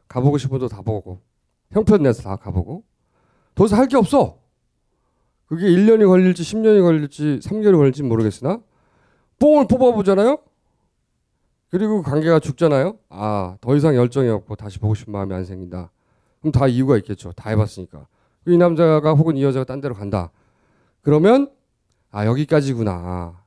[0.09, 1.21] 가보고 싶은 것도 다 보고
[1.71, 2.85] 형편 내서 다 가보고
[3.55, 4.39] 더 이상 할게 없어.
[5.47, 8.61] 그게 1년이 걸릴지 10년이 걸릴지 3개월이 걸릴지 모르겠으나
[9.39, 10.39] 뽕을 뽑아보잖아요.
[11.71, 12.99] 그리고 관계가 죽잖아요.
[13.09, 15.91] 아, 더 이상 열정이 없고 다시 보고 싶은 마음이 안 생긴다.
[16.45, 17.33] 그럼 다 이유가 있겠죠.
[17.33, 18.07] 다 해봤으니까.
[18.47, 20.31] 이 남자가 혹은 이 여자가 딴 데로 간다.
[21.01, 21.51] 그러면
[22.11, 23.43] 아 여기까지구나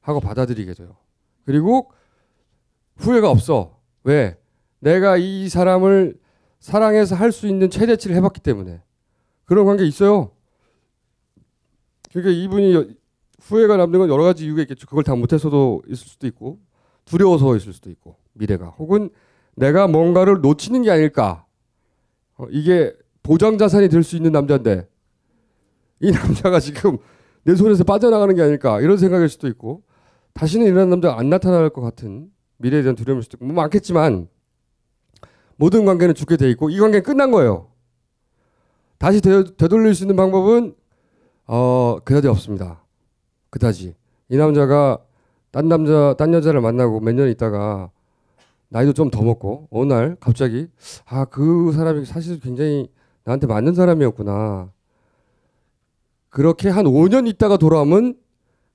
[0.00, 0.96] 하고 받아들이게 돼요.
[1.44, 1.90] 그리고
[2.96, 3.78] 후회가 없어.
[4.04, 4.38] 왜?
[4.78, 6.18] 내가 이 사람을
[6.60, 8.82] 사랑해서 할 수 있는 최대치를 해봤기 때문에
[9.44, 10.30] 그런 관계 있어요.
[12.10, 12.96] 그러니까 이분이
[13.42, 14.86] 후회가 남는 건 여러 가지 이유가 있겠죠.
[14.86, 16.58] 그걸 다 못해서도 있을 수도 있고
[17.04, 19.10] 두려워서 있을 수도 있고 미래가 혹은
[19.56, 21.44] 내가 뭔가를 놓치는 게 아닐까.
[22.40, 24.88] 어, 이게 보장 자산이 될 수 있는 남자인데
[26.00, 26.98] 이 남자가 지금
[27.44, 29.82] 내 손에서 빠져나가는 게 아닐까 이런 생각일 수도 있고
[30.32, 34.28] 다시는 이런 남자가 안 나타날 것 같은 미래에 대한 두려움일 수도 있고 뭐 많겠지만
[35.56, 37.68] 모든 관계는 죽게 돼 있고 이 관계는 끝난 거예요.
[38.98, 40.74] 다시 되, 되돌릴 수 있는 방법은
[41.46, 42.84] 어 그다지 없습니다.
[43.50, 43.94] 그다지
[44.28, 44.98] 이 남자가
[45.50, 47.90] 딴 남자 딴 여자를 만나고 몇 년 있다가
[48.70, 50.68] 나이도 좀 더 먹고 어느 날 갑자기
[51.06, 52.90] 아 그 사람이 사실 굉장히
[53.24, 54.70] 나한테 맞는 사람이었구나.
[56.28, 58.14] 그렇게 한 5년 있다가 돌아오면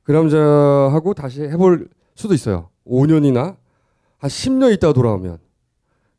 [0.04, 2.70] 그 남자하고 다시 해볼 수도 있어요.
[2.86, 3.56] 5년이나
[4.18, 5.40] 한 10년 있다가 돌아오면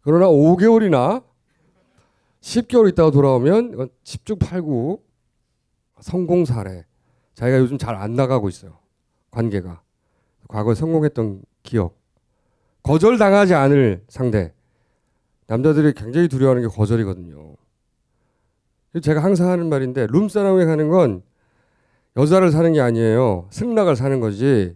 [0.01, 1.23] 그러나 5개월이나
[2.41, 5.01] 10개월 있다가 돌아오면 집중 팔구
[6.01, 6.85] 성공 사례.
[7.35, 8.79] 자기가 요즘 잘 안 나가고 있어요.
[9.31, 9.83] 관계가.
[10.49, 11.99] 과거에 성공했던 기억.
[12.87, 14.53] 거절당하지 않을 상대.
[15.49, 17.57] 남자들이 굉장히 두려워하는 게 거절이거든요.
[19.03, 21.23] 제가 항상 하는 말인데 룸사롱에 가는 건
[22.17, 23.49] 여자를 사는 게 아니에요.
[23.51, 24.75] 승낙을 사는 거지.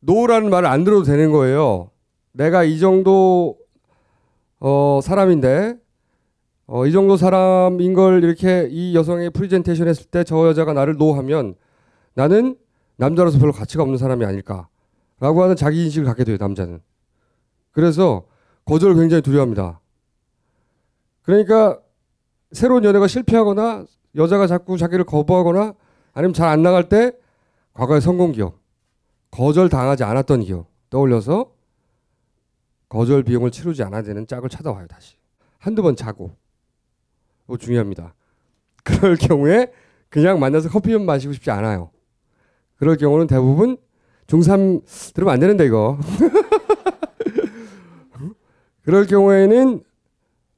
[0.00, 1.90] no라는 말을 안 들어도 되는 거예요.
[2.32, 3.58] 내가 이 정도
[4.60, 5.76] 어, 사람인데
[6.66, 11.56] 어, 이 정도 사람인 걸 이렇게 이 여성의 프리젠테이션 했을 때 저 여자가 나를 no하면
[12.14, 12.56] 나는
[12.96, 14.68] 남자로서 별로 가치가 없는 사람이 아닐까
[15.20, 16.80] 라고 하는 자기 인식을 갖게 돼요 남자는.
[17.72, 18.26] 그래서
[18.64, 19.80] 거절을 굉장히 두려워합니다.
[21.22, 21.80] 그러니까
[22.52, 25.74] 새로운 연애가 실패하거나 여자가 자꾸 자기를 거부하거나
[26.12, 27.12] 아니면 잘 안 나갈 때
[27.72, 28.60] 과거의 성공 기억,
[29.30, 31.52] 거절 당하지 않았던 기억 떠올려서
[32.88, 35.16] 거절 비용을 치르지 않아야 되는 짝을 찾아와요 다시
[35.58, 36.36] 한두 번 자고
[37.46, 38.14] 이거 중요합니다.
[38.84, 39.72] 그럴 경우에
[40.08, 41.90] 그냥 만나서 커피 좀 마시고 싶지 않아요.
[42.76, 43.76] 그럴 경우는 대부분
[44.26, 45.98] 중3 들으면 안 되는데 이거.
[48.82, 49.82] 그럴 경우에는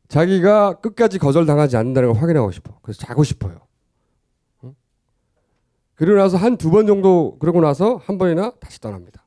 [0.08, 2.78] 자기가 끝까지 거절당하지 않는다는 걸 확인하고 싶어.
[2.82, 3.60] 그래서 자고 싶어요.
[5.94, 9.24] 그리고 나서 한 두 번 정도 그러고 나서 한 번이나 다시 떠납니다.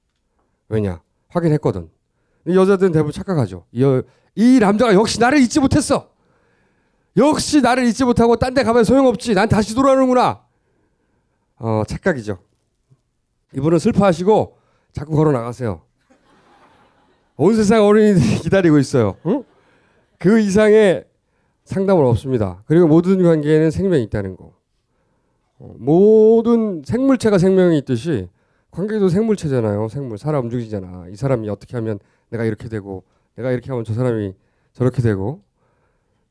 [0.68, 1.02] 왜냐?
[1.30, 1.90] 확인했거든.
[2.48, 3.66] 여자들은 대부분 착각하죠.
[3.72, 4.02] 이,
[4.36, 6.10] 이 남자가 역시 나를 잊지 못했어.
[7.18, 9.34] 역시 나를 잊지 못하고 딴 데 가면 소용없지.
[9.34, 10.44] 난 다시 돌아오는구나.
[11.58, 12.38] 어, 착각이죠.
[13.56, 14.58] 이분은 슬퍼하시고
[14.92, 15.82] 자꾸 걸어 나가세요.
[17.38, 19.16] 온 세상 어린이들이 기다리고 있어요.
[19.26, 19.44] 응?
[20.18, 21.06] 그 이상의
[21.64, 22.64] 상담은 없습니다.
[22.66, 24.54] 그리고 모든 관계에는 생명이 있다는 거.
[25.60, 28.28] 어, 모든 생물체가 생명이 있듯이
[28.72, 29.88] 관계도 생물체잖아요.
[29.88, 31.08] 생물 살아 움직이잖아.
[31.10, 33.04] 이 사람이 어떻게 하면 내가 이렇게 되고
[33.36, 34.34] 내가 이렇게 하면 저 사람이
[34.74, 35.42] 저렇게 되고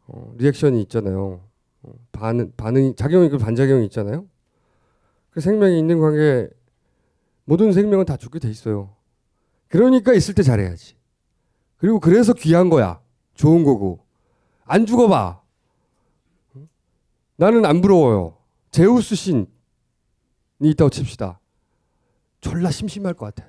[0.06, 1.40] 어, 리액션이 있잖아요.
[1.82, 4.26] 어, 반응 반응이 작용이 그 반작용이 있잖아요.
[5.30, 6.48] 그 생명이 있는 관계
[7.48, 8.94] 모든 생명은 다 죽게 돼 있어요.
[9.68, 10.96] 그러니까 있을 때 잘해야지.
[11.78, 13.00] 그리고 그래서 귀한 거야.
[13.32, 14.04] 좋은 거고.
[14.66, 15.40] 안 죽어봐.
[17.36, 18.36] 나는 안 부러워요.
[18.70, 19.46] 제우스 신이
[20.60, 21.40] 있다고 칩시다.
[22.42, 23.48] 졸라 심심할 것 같아.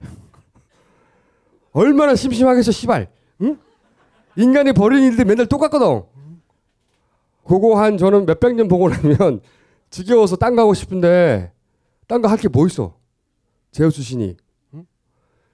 [1.72, 3.10] 얼마나 심심하겠어, 씨발.
[3.42, 3.58] 응?
[4.36, 6.02] 인간이 버린 일들 맨날 똑같거든.
[7.44, 9.42] 그거 한 저는 몇백 년 보고 나면
[9.90, 11.52] 지겨워서 딴 가고 싶은데
[12.06, 12.96] 딴 거 할 게 뭐 있어?
[13.72, 14.36] 제우스 신이.
[14.74, 14.86] 응?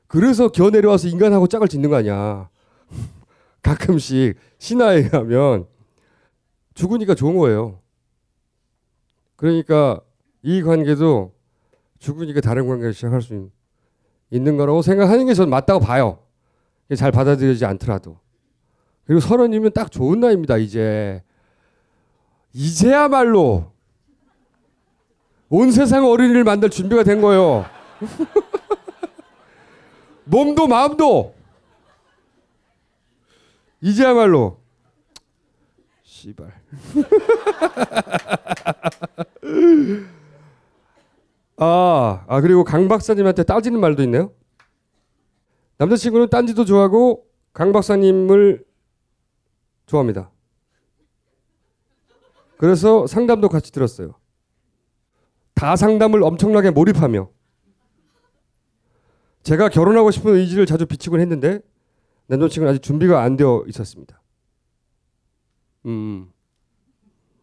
[0.06, 2.50] 그래서 겨 내려와서 인간하고 짝을 짓는 거 아니야.
[3.62, 5.66] 가끔씩 신화에 가면
[6.74, 7.80] 죽으니까 좋은 거예요.
[9.36, 10.00] 그러니까
[10.42, 11.32] 이 관계도
[11.98, 13.50] 죽으니까 다른 관계를 시작할 수
[14.30, 16.18] 있는 거라고 생각하는 게 저는 맞다고 봐요.
[16.96, 18.18] 잘 받아들여지지 않더라도.
[19.04, 20.58] 그리고 서른이면 딱 좋은 나이입니다.
[20.58, 21.22] 이제
[22.52, 23.72] 이제야말로
[25.48, 27.64] 온 세상 어린이를 만들 준비가 된 거예요.
[30.24, 31.34] 몸도 마음도
[33.80, 34.58] 이제야말로
[36.02, 36.52] 씨발.
[41.56, 44.32] 아, 아 그리고 강 박사님한테 따지는 말도 있네요.
[45.78, 48.64] 남자친구는 딴지도 좋아하고 강 박사님을
[49.86, 50.30] 좋아합니다.
[52.56, 54.14] 그래서 상담도 같이 들었어요.
[55.54, 57.28] 다 상담을 엄청나게 몰입하며
[59.48, 61.60] 제가 결혼하고 싶은 의지를 자주 비치곤 했는데
[62.26, 64.20] 남자친구는 아직 준비가 안 되어 있었습니다.
[65.86, 66.30] 음,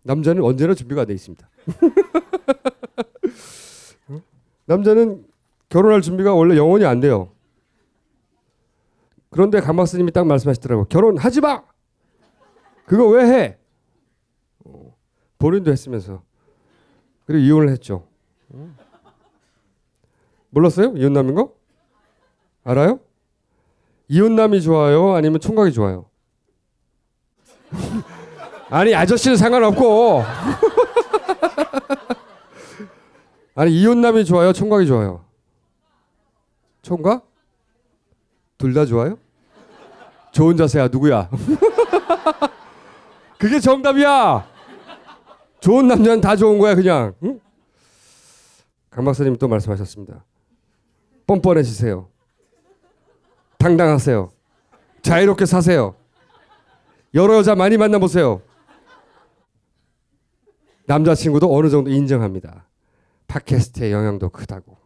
[0.04, 1.50] 남자는 언제나 준비가 안돼 있습니다.
[4.66, 5.26] 남자는
[5.70, 7.32] 결혼할 준비가 원래 영원히 안 돼요.
[9.32, 10.86] 그런데 강박사님이 딱 말씀하시더라고.
[10.86, 11.64] 결혼하지 마.
[12.86, 13.58] 그거 왜 해?
[14.64, 14.96] 어,
[15.40, 16.22] 본인도 했으면서.
[17.26, 18.08] 그리고 이혼을 했죠.
[20.52, 20.94] 몰랐어요?
[20.96, 21.65] 이혼남인 거?
[22.66, 23.00] 알아요?
[24.08, 25.14] 이혼남이 좋아요?
[25.16, 26.06] 아니면 총각이 좋아요?
[28.70, 30.24] 아니 아저씨는 상관없고
[33.56, 34.52] 아니 이혼남이 좋아요?
[34.52, 35.24] 총각이 좋아요?
[36.82, 37.26] 총각?
[38.58, 39.18] 둘 다 좋아요?
[40.32, 41.30] 좋은 자세야 누구야?
[43.38, 44.48] 그게 정답이야.
[45.60, 47.14] 좋은 남자는 다 좋은 거야 그냥.
[47.24, 47.40] 응?
[48.90, 50.24] 강 박사님이 또 말씀하셨습니다.
[51.28, 52.10] 뻔뻔해지세요.
[53.66, 54.30] 당당하세요.
[55.02, 55.96] 자유롭게 사세요.
[57.16, 58.44] 여러 여자 많이 만나보세요.
[60.86, 62.68] 남자친구도 어느 정도 인정합니다.
[63.26, 64.78] 팟캐스트의 영향도 크다고.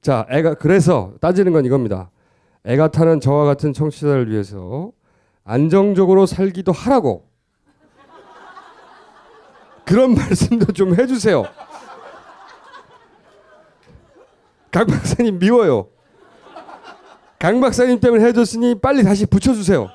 [0.00, 2.10] 자, 애가 그래서 따지는 건 이겁니다.
[2.64, 4.90] 애가 타는 저와 같은 청취자를 위해서
[5.44, 7.28] 안정적으로 살기도 하라고
[9.84, 11.44] 그런 말씀도 좀 해주세요.
[14.72, 15.91] 강 박사님 미워요.
[17.42, 19.90] 강 박사님 때문에 해줬으니 빨리 다시 붙여주세요.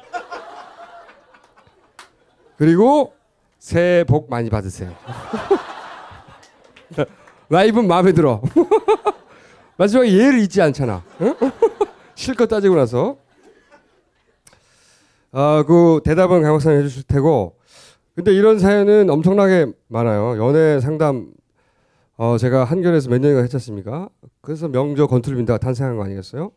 [2.58, 3.14] 그리고
[3.58, 4.94] 새해 복 많이 받으세요.
[7.48, 8.42] 라이브 마음에 들어.
[9.78, 11.06] 마지막에 예를 잊지 않잖아.
[11.22, 11.34] 응?
[12.16, 13.16] 실컷 따지고 나서.
[15.32, 17.56] 아, 그 대답은 강 박사님 해주실 테고.
[18.14, 20.38] 근데 이런 사연은 엄청나게 많아요.
[20.46, 21.32] 연애 상담
[22.18, 24.10] 어, 제가 한겨레에서 몇 년이나 했지 않습니까?
[24.42, 26.52] 그래서 명저 건틀빈다가 탄생한 거 아니겠어요?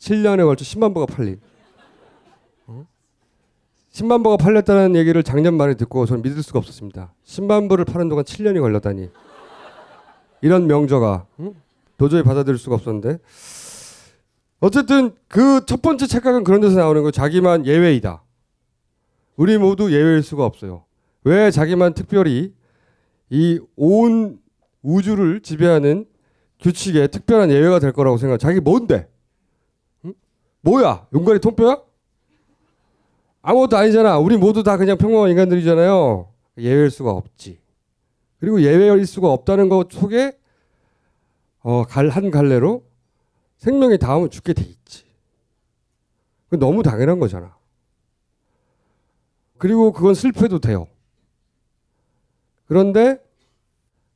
[0.00, 1.40] 7년에 걸쳐 10만 부가 팔린.
[2.66, 2.86] 어?
[3.92, 7.12] 10만 부가 팔렸다는 얘기를 작년 말에 듣고 저는 믿을 수가 없었습니다.
[7.24, 9.10] 10만 부를 파는 동안 7년이 걸렸다니.
[10.42, 11.54] 이런 명저가 응?
[11.98, 13.18] 도저히 받아들일 수가 없었는데
[14.60, 18.22] 어쨌든 그 첫 번째 착각은 그런 데서 나오는 거 자기만 예외이다.
[19.36, 20.84] 우리 모두 예외일 수가 없어요.
[21.24, 22.54] 왜 자기만 특별히
[23.28, 24.38] 이 온
[24.82, 26.06] 우주를 지배하는
[26.58, 28.38] 규칙에 특별한 예외가 될 거라고 생각.
[28.38, 29.08] 자기 뭔데?
[30.66, 30.70] 응?
[30.70, 31.06] 뭐야?
[31.12, 31.82] 용가리 통뼈야?
[33.42, 34.18] 아무것도 아니잖아.
[34.18, 36.28] 우리 모두 다 그냥 평범한 인간들이잖아요.
[36.58, 37.60] 예외일 수가 없지.
[38.38, 40.38] 그리고 예외일 수가 없다는 것 속에
[41.60, 42.84] 어, 갈 한 갈래로
[43.58, 45.04] 생명이 닿으면 죽게 돼 있지.
[46.48, 47.56] 그 너무 당연한 거잖아.
[49.58, 50.86] 그리고 그건 슬퍼도 돼요.
[52.66, 53.18] 그런데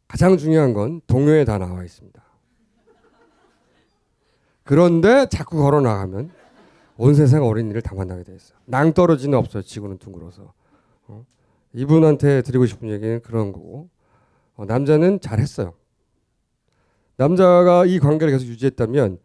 [0.08, 2.23] 가장 중요한 건 동요에 다 나와 있습니다.
[4.64, 6.30] 그런데 자꾸 걸어 나가면
[6.96, 8.54] 온 세상 어린이를 다 만나게 돼 있어.
[8.64, 9.62] 낭떠러지는 없어요.
[9.62, 10.52] 지구는 둥글어서.
[11.08, 11.26] 어?
[11.74, 13.88] 이분한테 드리고 싶은 얘기는 그런 거고
[14.56, 15.74] 어, 남자는 잘했어요.
[17.16, 19.18] 남자가 이 관계를 계속 유지했다면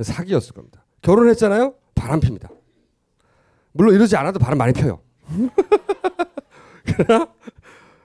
[0.00, 0.84] 사기였을 겁니다.
[1.02, 1.74] 결혼했잖아요.
[1.94, 2.48] 바람 핍니다.
[3.72, 5.00] 물론 이러지 않아도 바람 많이 펴요.
[6.84, 7.28] 그러나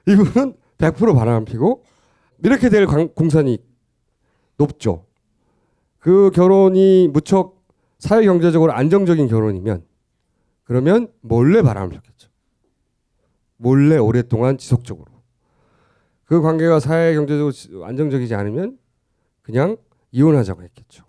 [0.08, 1.84] 이분은 100% 바람 피고
[2.44, 3.58] 이렇게 될 공산이
[4.58, 5.06] 높죠.
[6.04, 7.64] 그 결혼이 무척
[7.98, 9.86] 사회 경제적으로 안정적인 결혼이면
[10.66, 12.30] 그러면 몰래 바람을 폈겠죠.
[13.56, 15.10] 몰래 오랫동안 지속적으로.
[16.26, 18.78] 그 관계가 사회 경제적으로 안정적이지 않으면
[19.42, 19.78] 그냥
[20.12, 21.06] 이혼하자고 했겠죠.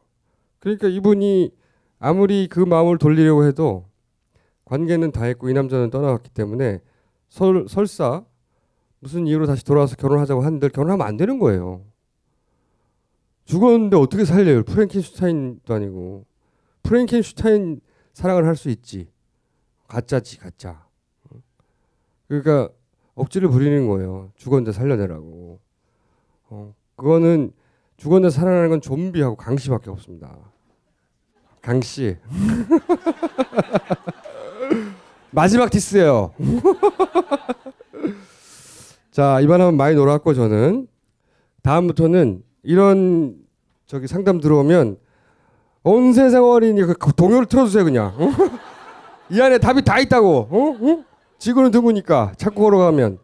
[0.60, 1.50] 그러니까 이분이
[1.98, 3.88] 아무리 그 마음을 돌리려고 해도
[4.64, 6.78] 관계는 다 했고 이 남자는 떠나갔기 때문에
[7.28, 8.24] 설, 설사
[9.00, 11.84] 무슨 이유로 다시 돌아와서 결혼하자고 하는데 결혼하면 안 되는 거예요.
[13.44, 14.62] 죽었는데 어떻게 살려요?
[14.64, 16.24] 프랭켄슈타인도 아니고
[16.82, 17.80] 프랭켄슈타인
[18.12, 19.08] 사랑을 할 수 있지.
[19.88, 20.84] 가짜지 가짜.
[22.28, 22.68] 그러니까
[23.14, 24.30] 억지를 부리는 거예요.
[24.36, 25.60] 죽었는데 살려내라고.
[26.48, 27.52] 어, 그거는
[27.96, 30.36] 죽었는데 살아나는 건 좀비하고 강씨밖에 없습니다.
[31.60, 32.16] 강씨.
[35.30, 36.32] 마지막 디스예요.
[39.10, 40.88] 자, 이번 한번 많이 놀았고 저는
[41.62, 43.36] 다음부터는 이런
[43.86, 44.96] 저기 상담 들어오면
[45.84, 48.14] 온 세상 어린이 그 동요를 틀어주세요 그냥.
[48.18, 48.30] 어?
[49.30, 50.48] 이 안에 답이 다 있다고.
[50.50, 50.90] 어?
[50.90, 51.04] 어?
[51.38, 53.18] 지구는 드무니까 자꾸 걸어가면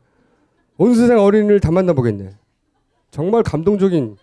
[0.76, 2.30] 온 세상 어린이를 다 만나보겠네.
[3.11, 4.16] 정말 감동적인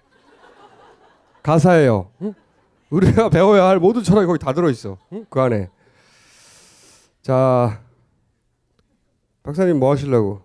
[1.44, 2.10] 가사예요.
[2.22, 2.34] 응?
[2.90, 4.98] 우리가 배워야 할 모든 철학이 거기 다 들어있어.
[5.14, 5.26] 응?
[5.30, 5.70] 그 안에.
[7.22, 7.82] 자,
[9.44, 10.42] 박사님 뭐 하시려고?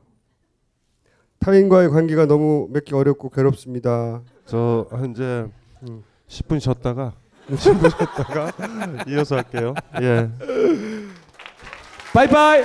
[1.42, 4.22] 타인과의 관계가 너무 맺기 어렵고 괴롭습니다.
[4.46, 5.46] 저 현재
[6.28, 7.12] 10분 쉬었다가
[7.50, 8.52] 10분 쉬었다가
[9.08, 9.74] 이어서 할게요.
[10.00, 10.30] 예.
[12.12, 12.64] 바이바이.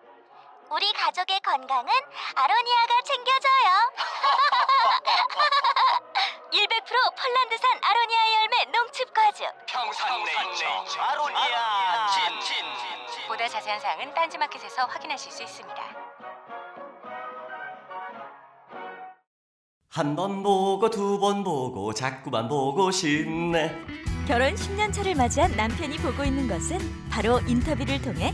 [0.71, 1.89] 우리 가족의 건강은
[2.35, 3.91] 아로니아가 챙겨줘요.
[6.51, 9.45] 100% 폴란드산 아로니아 열매 농축 과즙.
[9.67, 10.65] 평산네이처
[11.01, 12.21] 아로니아 친
[13.27, 15.81] 보다 자세한 사항은 딴지마켓에서 확인하실 수 있습니다.
[19.93, 23.75] 한 번 보고 두 번 보고 자꾸만 보고 싶네
[24.25, 28.33] 결혼 10년 차를 맞이한 남편이 보고 있는 것은 바로 인터뷰를 통해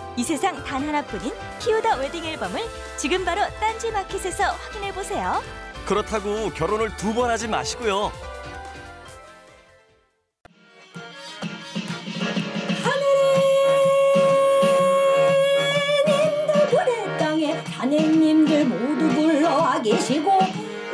[0.17, 2.61] 이 세상 단 하나뿐인 피우다 웨딩 앨범을
[2.97, 5.41] 지금 바로 딴지 마켓에서 확인해 보세요.
[5.85, 8.11] 그렇다고 결혼을 두 번 하지 마시고요
[15.31, 20.29] 하늘님들 불의 땅에 하느님들 모두 불러와 계시고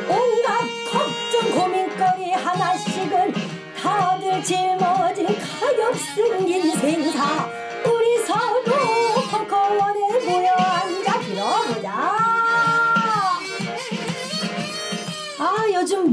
[0.08, 0.60] 온갖
[0.92, 3.34] 걱정 고민거리 하나씩은
[3.80, 7.48] 다들 짊어진 가엾은 인생사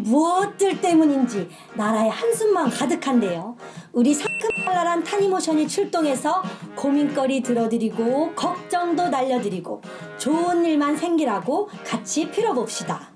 [0.06, 3.58] 무엇들 때문인지 나라에 한숨만 가득한데요.
[3.92, 6.44] 우리 상큼발랄한 타니모션이 출동해서
[6.76, 9.82] 고민거리 들어드리고 걱정도 날려드리고
[10.18, 13.10] 좋은 일만 생기라고 같이 빌어봅시다.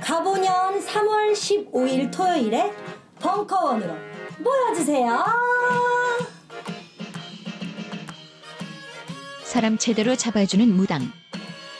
[0.00, 2.72] 가보년 3월 15일 토요일에
[3.20, 3.92] 벙커원으로
[4.38, 5.24] 모여주세요.
[9.44, 11.21] 사람 제대로 잡아주는 무당.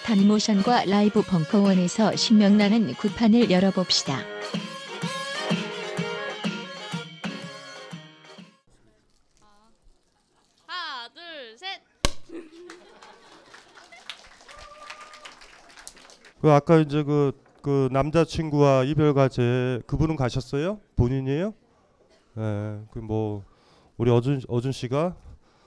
[0.05, 4.19] 타니모션과 라이브 벙커원에서 신명나는 굿판을 열어봅시다.
[10.67, 11.81] 하나, 둘, 셋.
[16.41, 17.33] 그 아까 이제 그,
[17.63, 20.81] 그 남자친구와 이별 과제 그분은 가셨어요?
[20.97, 21.55] 본인이에요?
[22.39, 22.79] 예.
[22.91, 23.45] 그뭐
[23.97, 25.15] 우리 어준 어준 씨가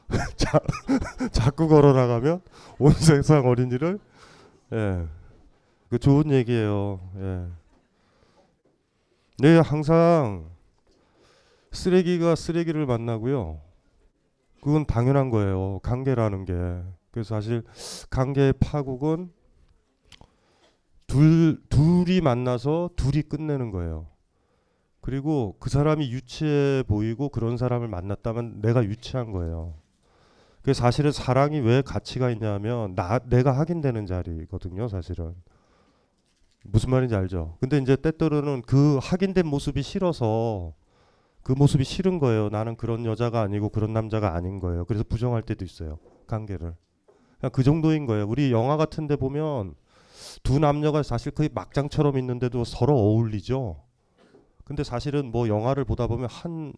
[0.35, 0.59] 자,
[1.31, 2.41] 자꾸 걸어 나가면
[2.79, 3.99] 온 세상 어린이를
[4.73, 5.07] 예.
[5.89, 6.99] 그 좋은 얘기예요.
[7.17, 7.47] 예.
[9.37, 10.49] 네, 항상
[11.71, 13.59] 쓰레기가 쓰레기를 만나고요.
[14.61, 15.79] 그건 당연한 거예요.
[15.83, 16.53] 관계라는 게.
[17.11, 17.63] 그래서 사실
[18.09, 19.31] 관계의 파국은
[21.07, 24.07] 둘 둘이 만나서 둘이 끝내는 거예요.
[25.01, 29.75] 그리고 그 사람이 유치해 보이고 그런 사람을 만났다면 내가 유치한 거예요.
[30.65, 35.35] 그 사실은 사랑이 왜 가치가 있냐면 나 내가 확인되는 자리거든요, 사실은.
[36.63, 37.55] 무슨 말인지 알죠?
[37.59, 40.73] 근데 이제 때때로는 그 확인된 모습이 싫어서
[41.43, 42.49] 그 모습이 싫은 거예요.
[42.49, 44.85] 나는 그런 여자가 아니고 그런 남자가 아닌 거예요.
[44.85, 45.99] 그래서 부정할 때도 있어요.
[46.25, 46.73] 관계를.
[47.39, 48.25] 그냥 그 정도인 거예요.
[48.27, 49.75] 우리 영화 같은 데 보면
[50.41, 53.83] 두 남녀가 사실 거의 막장처럼 있는데도 서로 어울리죠.
[54.63, 56.73] 근데 사실은 뭐 영화를 보다 보면 한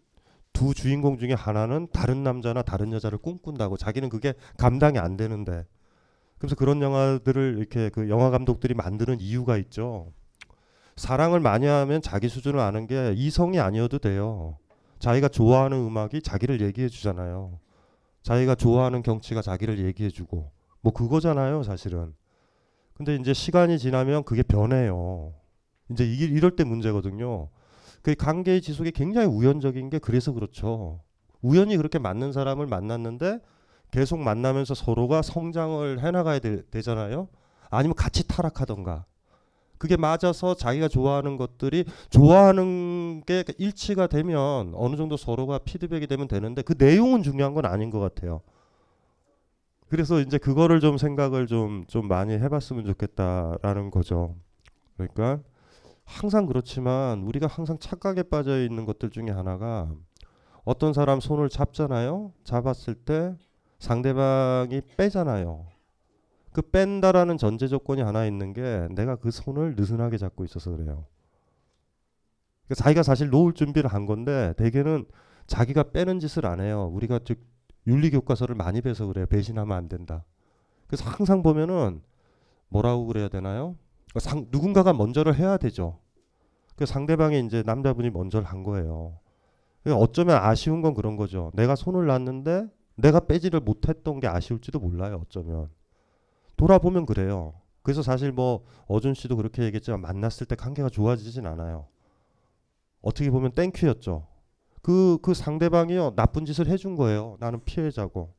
[0.57, 5.67] 두 주인공 중에 하나는 다른 남자나 다른 여자를 꿈꾼다고 자기는 그게 감당이 안 되는데
[6.39, 10.11] 그래서 그런 영화들을 이렇게 그 영화 감독들이 만드는 이유가 있죠.
[10.95, 14.57] 사랑을 많이 하면 자기 수준을 아는 게 이성이 아니어도 돼요.
[14.97, 17.59] 자기가 좋아하는 음악이 자기를 얘기해 주잖아요.
[18.23, 20.49] 자기가 좋아하는 경치가 자기를 얘기해 주고
[20.81, 22.15] 뭐 그거잖아요, 사실은.
[22.95, 25.35] 근데 이제 시간이 지나면 그게 변해요.
[25.91, 27.49] 이제 이게 이럴 때 문제거든요.
[28.01, 31.01] 그 관계의 지속이 굉장히 우연적인 게 그래서 그렇죠.
[31.41, 33.39] 우연히 그렇게 맞는 사람을 만났는데
[33.91, 37.27] 계속 만나면서 서로가 성장을 해나가야 되, 되잖아요.
[37.69, 39.05] 아니면 같이 타락하던가.
[39.77, 46.63] 그게 맞아서 자기가 좋아하는 것들이 좋아하는 게 일치가 되면 어느 정도 서로가 피드백이 되면 되는데
[46.63, 48.41] 그 내용은 중요한 건 아닌 것 같아요.
[49.87, 54.35] 그래서 이제 그거를 좀 생각을 좀, 좀 많이 해봤으면 좋겠다라는 거죠.
[54.97, 55.39] 그러니까
[56.07, 59.93] 항상 그렇지만 우리가 항상 착각에 빠져 있는 것들 중에 하나가
[60.63, 62.31] 어떤 사람 손을 잡잖아요.
[62.43, 63.35] 잡았을 때
[63.77, 65.67] 상대방이 빼잖아요.
[66.53, 71.05] 그 뺀다라는 전제 조건이 하나 있는 게 내가 그 손을 느슨하게 잡고 있어서 그래요.
[72.65, 75.05] 그러니까 자기가 사실 놓을 준비를 한 건데 대개는
[75.45, 76.89] 자기가 빼는 짓을 안 해요.
[76.91, 77.45] 우리가 즉
[77.85, 79.25] 윤리 교과서를 많이 배서 그래요.
[79.27, 80.23] 배신하면 안 된다.
[80.87, 82.01] 그래서 항상 보면은
[82.69, 83.75] 뭐라고 그래야 되나요?
[84.15, 85.99] 상, 누군가가 먼저를 해야 되죠.
[86.75, 89.19] 그 상대방이 이제 남자분이 먼저를 한 거예요.
[89.83, 91.51] 그러니까 어쩌면 아쉬운 건 그런 거죠.
[91.53, 95.21] 내가 손을 놨는데 내가 빼지를 못했던 게 아쉬울지도 몰라요.
[95.23, 95.69] 어쩌면
[96.55, 97.53] 돌아보면 그래요.
[97.83, 101.87] 그래서 사실 뭐 어준 씨도 그렇게 얘기했지만 만났을 때 관계가 좋아지진 않아요.
[103.01, 104.27] 어떻게 보면 땡큐였죠.
[104.81, 107.37] 그, 그 상대방이요, 나쁜 짓을 해준 거예요.
[107.39, 108.33] 나는 피해자고.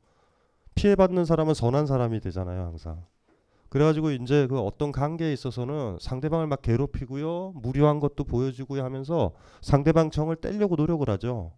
[0.75, 3.05] 피해받는 사람은 선한 사람이 되잖아요, 항상.
[3.69, 10.37] 그래가지고 이제 그 어떤 관계에 있어서는 상대방을 막 괴롭히고요, 무료한 것도 보여주고요 하면서 상대방 정을
[10.37, 11.53] 떼려고 노력을 하죠.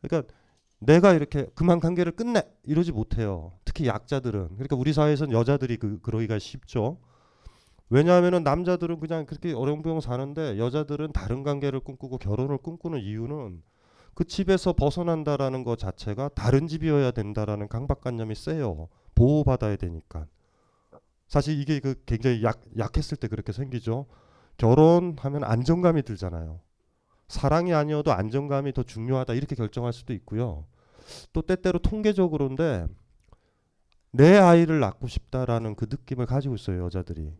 [0.00, 0.32] 그러니까
[0.78, 3.52] 내가 이렇게 그만 관계를 끝내 이러지 못해요.
[3.64, 4.50] 특히 약자들은.
[4.54, 6.98] 그러니까 우리 사회에서는 여자들이 그 그러기가 쉽죠.
[7.90, 13.62] 왜냐하면은 남자들은 그냥 그렇게 어령부영 사는데 여자들은 다른 관계를 꿈꾸고 결혼을 꿈꾸는 이유는
[14.14, 18.88] 그 집에서 벗어난다라는 것 자체가 다른 집이어야 된다라는 강박관념이 세요.
[19.14, 20.26] 보호받아야 되니까.
[21.34, 24.06] 사실 이게 그 굉장히 약, 약했을 때 그렇게 생기죠.
[24.56, 26.60] 결혼하면 안정감이 들잖아요.
[27.26, 30.64] 사랑이 아니어도 안정감이 더 중요하다 이렇게 결정할 수도 있고요.
[31.32, 32.86] 또 때때로 통계적으로인데
[34.12, 37.32] 내 아이를 낳고 싶다라는 그 느낌을 가지고 있어요 여자들이.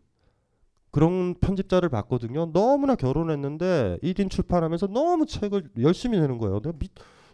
[0.90, 2.46] 그런 편집자를 봤거든요.
[2.46, 6.60] 너무나 결혼했는데 1인 출판하면서 너무 책을 열심히 내는 거예요.
[6.60, 6.88] 내가 미,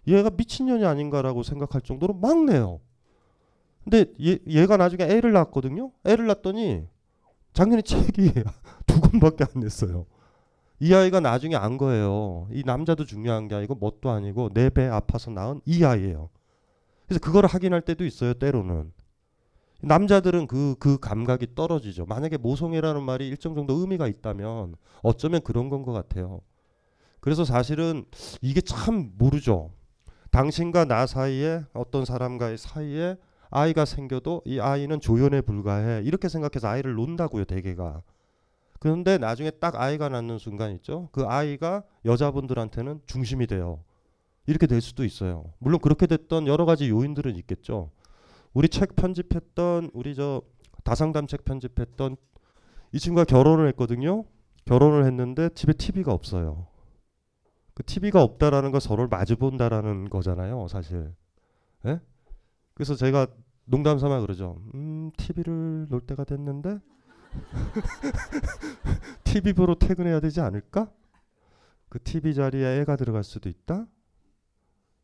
[0.08, 2.80] 얘가 미친년이 아닌가라고 생각할 정도로 막 내요.
[3.90, 5.90] 근데 얘, 얘가 나중에 애를 낳았거든요.
[6.04, 6.86] 애를 낳았더니
[7.54, 8.32] 작년에 책이
[8.86, 10.06] 두 권밖에 안 냈어요.
[10.80, 12.48] 이 아이가 나중에 안 거예요.
[12.52, 16.30] 이 남자도 중요한 게 아니고 뭣도 아니고 내 배 아파서 낳은 이 아이예요.
[17.06, 18.34] 그래서 그거를 확인할 때도 있어요.
[18.34, 18.92] 때로는.
[19.82, 22.06] 남자들은 그, 그 감각이 떨어지죠.
[22.06, 26.40] 만약에 모성애라는 말이 일정 정도 의미가 있다면 어쩌면 그런 건 것 같아요.
[27.20, 28.04] 그래서 사실은
[28.42, 29.72] 이게 참 모르죠.
[30.30, 33.16] 당신과 나 사이에 어떤 사람과의 사이에
[33.50, 36.02] 아이가 생겨도 이 아이는 조연에 불과해.
[36.04, 38.02] 이렇게 생각해서 아이를 논다고요, 대개가.
[38.78, 41.08] 그런데 나중에 딱 아이가 낳는 순간 있죠.
[41.12, 43.84] 그 아이가 여자분들한테는 중심이 돼요.
[44.46, 45.52] 이렇게 될 수도 있어요.
[45.58, 47.90] 물론 그렇게 됐던 여러 가지 요인들은 있겠죠.
[48.54, 50.42] 우리 책 편집했던 우리 저
[50.82, 52.16] 다상담 책 편집했던
[52.92, 54.24] 이 친구가 결혼을 했거든요.
[54.64, 56.66] 결혼을 했는데 집에 TV가 없어요.
[57.74, 61.12] 그 TV가 없다라는 거 서로를 마주 본다라는 거잖아요, 사실.
[61.86, 62.00] 예?
[62.80, 63.26] 그래서 제가
[63.66, 64.56] 농담 삼아 그러죠.
[64.74, 66.78] 음, TV를 놓을 때가 됐는데
[69.22, 70.90] TV 보러 퇴근해야 되지 않을까?
[71.90, 73.86] 그 TV 자리에 애가 들어갈 수도 있다.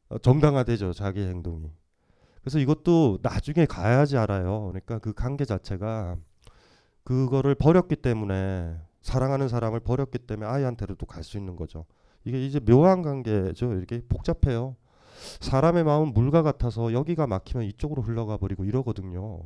[0.09, 1.71] 어, 정당화되죠, 자기 행동이.
[2.41, 4.69] 그래서 이것도 나중에 가야지 알아요.
[4.69, 6.17] 그러니까 그 관계 자체가
[7.05, 11.85] 그거를 버렸기 때문에 사랑하는 사람을 버렸기 때문에 아이한테로도 갈 수 있는 거죠.
[12.25, 13.75] 이게 이제 묘한 관계죠.
[13.75, 14.77] 이렇게 복잡해요.
[15.41, 19.43] 사람의 마음은 물과 같아서 여기가 막히면 이쪽으로 흘러가 버리고 이러거든요.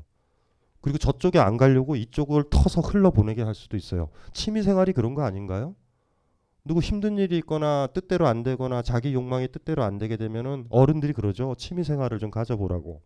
[0.81, 4.09] 그리고 저쪽에 안 가려고 이쪽을 터서 흘러보내게 할 수도 있어요.
[4.33, 5.75] 취미 생활이 그런 거 아닌가요?
[6.65, 11.55] 누구 힘든 일이 있거나 뜻대로 안 되거나 자기 욕망이 뜻대로 안 되게 되면은 어른들이 그러죠.
[11.57, 13.03] 취미 생활을 좀 가져보라고.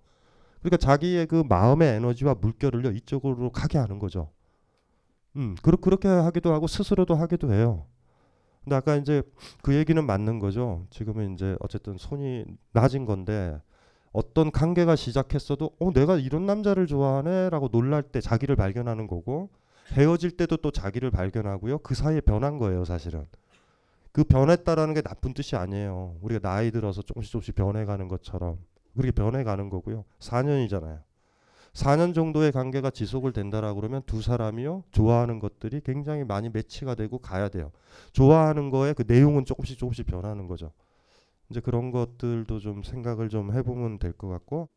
[0.60, 4.30] 그러니까 자기의 그 마음의 에너지와 물결을요 이쪽으로 가게 하는 거죠.
[5.36, 7.86] 음, 그렇 그렇게 하기도 하고 스스로도 하기도 해요.
[8.64, 9.22] 근데 아까 이제
[9.62, 10.86] 그 얘기는 맞는 거죠.
[10.90, 13.60] 지금은 이제 어쨌든 손이 낮은 건데
[14.12, 19.50] 어떤 관계가 시작했어도 어 내가 이런 남자를 좋아하네라고 놀랄 때 자기를 발견하는 거고
[19.92, 21.78] 헤어질 때도 또 자기를 발견하고요.
[21.78, 23.26] 그 사이에 변한 거예요, 사실은.
[24.12, 26.16] 그 변했다라는 게 나쁜 뜻이 아니에요.
[26.22, 28.58] 우리가 나이 들어서 조금씩 조금씩 변해가는 것처럼
[28.94, 30.04] 그렇게 변해가는 거고요.
[30.20, 31.00] 4년이잖아요.
[31.74, 37.48] 4년 정도의 관계가 지속을 된다라고 그러면 두 사람이요 좋아하는 것들이 굉장히 많이 매치가 되고 가야
[37.48, 37.72] 돼요.
[38.12, 40.72] 좋아하는 거에 그 내용은 조금씩 조금씩 변하는 거죠.
[41.50, 44.68] 이제 그런 것들도 좀 생각을 좀 해보면 될 것 같고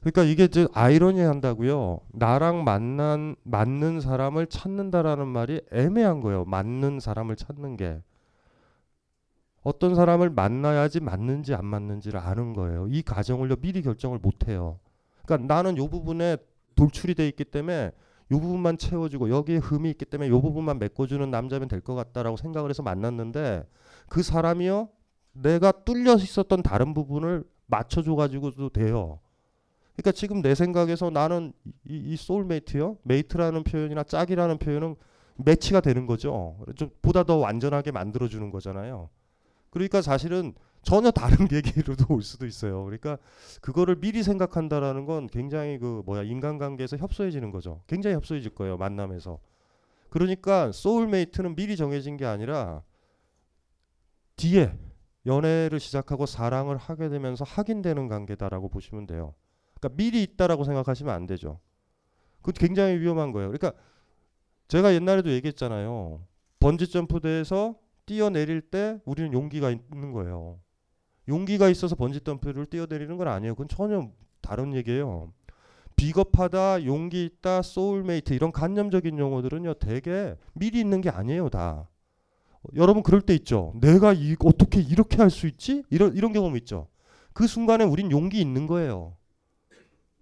[0.00, 2.00] 그러니까 이게 이제 아이러니 한다고요.
[2.12, 6.44] 나랑 만난 맞는 사람을 찾는다라는 말이 애매한 거예요.
[6.46, 8.02] 맞는 사람을 찾는 게
[9.62, 12.86] 어떤 사람을 만나야지 맞는지 안 맞는지를 아는 거예요.
[12.88, 14.78] 이 과정을요 미리 결정을 못 해요.
[15.30, 16.36] 그러니까 나는 요 부분에
[16.74, 17.92] 돌출이 돼 있기 때문에
[18.32, 22.70] 요 부분만 채워주고 여기에 흠이 있기 때문에 요 부분만 메꿔주는 남자면 될 것 같다라고 생각을
[22.70, 23.64] 해서 만났는데
[24.08, 24.88] 그 사람이요
[25.32, 29.20] 내가 뚫려 있었던 다른 부분을 맞춰줘 가지고도 돼요.
[29.94, 31.52] 그러니까 지금 내 생각에서 나는
[31.84, 34.96] 이, 이 soulmate요 mate라는 표현이나 짝이라는 표현은
[35.36, 36.58] 매치가 되는 거죠.
[36.74, 39.08] 좀 보다 더 완전하게 만들어주는 거잖아요.
[39.70, 42.84] 그러니까 사실은 전혀 다른 얘기로도 올 수도 있어요.
[42.84, 43.18] 그러니까
[43.60, 47.82] 그거를 미리 생각한다라는 건 굉장히 그 뭐야 인간관계에서 협소해지는 거죠.
[47.86, 49.38] 굉장히 협소해질 거예요 만남에서.
[50.08, 52.82] 그러니까 소울메이트는 미리 정해진 게 아니라
[54.36, 54.76] 뒤에
[55.26, 59.34] 연애를 시작하고 사랑을 하게 되면서 확인되는 관계다라고 보시면 돼요.
[59.74, 61.60] 그러니까 미리 있다라고 생각하시면 안 되죠.
[62.38, 63.50] 그것 굉장히 위험한 거예요.
[63.50, 63.78] 그러니까
[64.68, 66.24] 제가 옛날에도 얘기했잖아요.
[66.58, 67.76] 번지 점프대에서
[68.06, 70.58] 뛰어내릴 때 우리는 용기가 있는 거예요.
[71.28, 73.54] 용기가 있어서 번지 점프를 뛰어내리는 건 아니에요.
[73.54, 74.10] 그건 전혀
[74.40, 75.32] 다른 얘기예요.
[75.96, 81.88] 비겁하다, 용기 있다, 소울메이트 이런 관념적인 용어들은요, 되게 미리 있는 게 아니에요, 다.
[82.74, 83.72] 여러분 그럴 때 있죠.
[83.80, 85.82] 내가 이, 어떻게 이렇게 할 수 있지?
[85.90, 86.88] 이런 이런 경험 있죠.
[87.32, 89.16] 그 순간에 우린 용기 있는 거예요.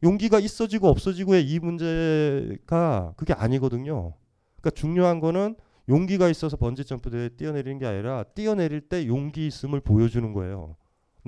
[0.02, 4.14] 용기가 있어지고 없어지고의 이 문제가 그게 아니거든요.
[4.60, 5.56] 그러니까 중요한 거는
[5.88, 10.76] 용기가 있어서 번지 점프대에 뛰어내리는 게 아니라 뛰어내릴 때 용기 있음을 보여주는 거예요.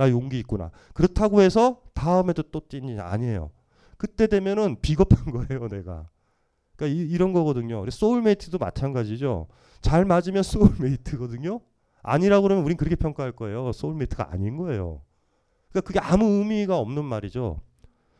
[0.01, 0.71] 나 용기 있구나.
[0.95, 3.51] 그렇다고 해서 다음에도 또 뛰니 아니에요.
[3.99, 6.09] 그때 되면은 비겁한 거예요, 내가.
[6.75, 7.85] 그러니까 이, 런 거거든요.
[7.91, 9.49] soulmate도 마찬가지죠.
[9.83, 11.61] 잘 맞으면 soulmate거든요.
[12.03, 13.73] 아니라고 그러면 우린 그렇게 평가할 거예요.
[13.73, 15.03] soulmate가 아닌 거예요.
[15.69, 17.61] 그러니까 그게 아무 의미가 없는 말이죠.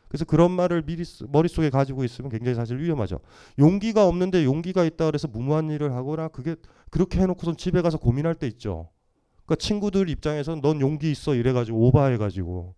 [0.07, 3.21] 그래서 그런 말을 미리 머릿속에 가지고 있으면 굉장히 사실 위험하죠.
[3.57, 6.55] 용기가 없는데 용기가 있다 그래서 무모한 일을 하거나 그게
[6.91, 8.89] 그렇게 해놓고선 집에 가서 고민할 때 있죠.
[9.51, 12.73] 그러니까 친구들 입장에서는 넌 용기 있어 이래가지고 오바해가지고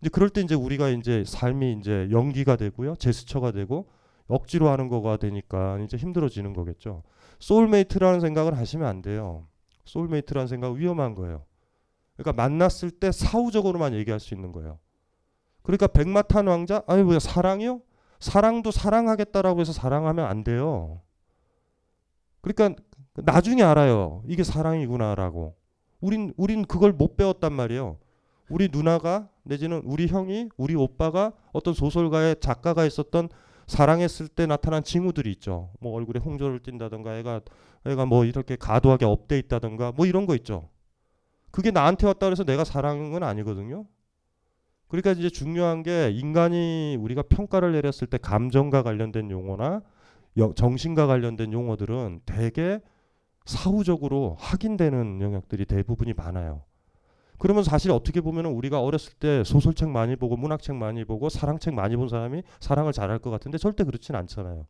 [0.00, 3.90] 이제 그럴 때 이제 우리가 이제 삶이 이제 연기가 되고요, 제스처가 되고
[4.26, 7.02] 억지로 하는 거가 되니까 이제 힘들어지는 거겠죠.
[7.40, 9.46] soulmate라는 생각을 하시면 안 돼요.
[9.84, 11.44] soulmate라는 생각 위험한 거예요.
[12.16, 14.78] 그러니까 만났을 때 사후적으로만 얘기할 수 있는 거예요.
[15.62, 17.82] 그러니까 백마탄 왕자 아니 뭐야 사랑이요?
[18.20, 21.02] 사랑도 사랑하겠다라고 해서 사랑하면 안 돼요.
[22.40, 22.82] 그러니까
[23.16, 24.22] 나중에 알아요.
[24.26, 25.65] 이게 사랑이구나라고.
[26.06, 27.98] 우린 우린 그걸 못 배웠단 말이에요.
[28.48, 33.28] 우리 누나가 내지는 우리 형이 우리 오빠가 어떤 소설가의 작가가 있었던
[33.66, 35.70] 사랑했을 때 나타난 징후들이 있죠.
[35.80, 37.40] 뭐 얼굴에 홍조를 띈다든가 애가
[37.86, 40.68] 애가 뭐 이렇게 과도하게 up돼 있다든가 뭐 이런 거 있죠.
[41.50, 43.84] 그게 나한테 왔다 그래서 내가 사랑은 아니거든요.
[44.86, 49.82] 그러니까 이제 중요한 게 인간이 우리가 평가를 내렸을 때 감정과 관련된 용어나
[50.54, 52.78] 정신과 관련된 용어들은 대개
[53.46, 56.62] 사후적으로 확인되는 영역들이 대부분이 많아요.
[57.38, 61.96] 그러면 사실 어떻게 보면 우리가 어렸을 때 소설책 많이 보고 문학책 많이 보고 사랑책 많이
[61.96, 64.66] 본 사람이 사랑을 잘할 것 같은데 절대 그렇진 않잖아요.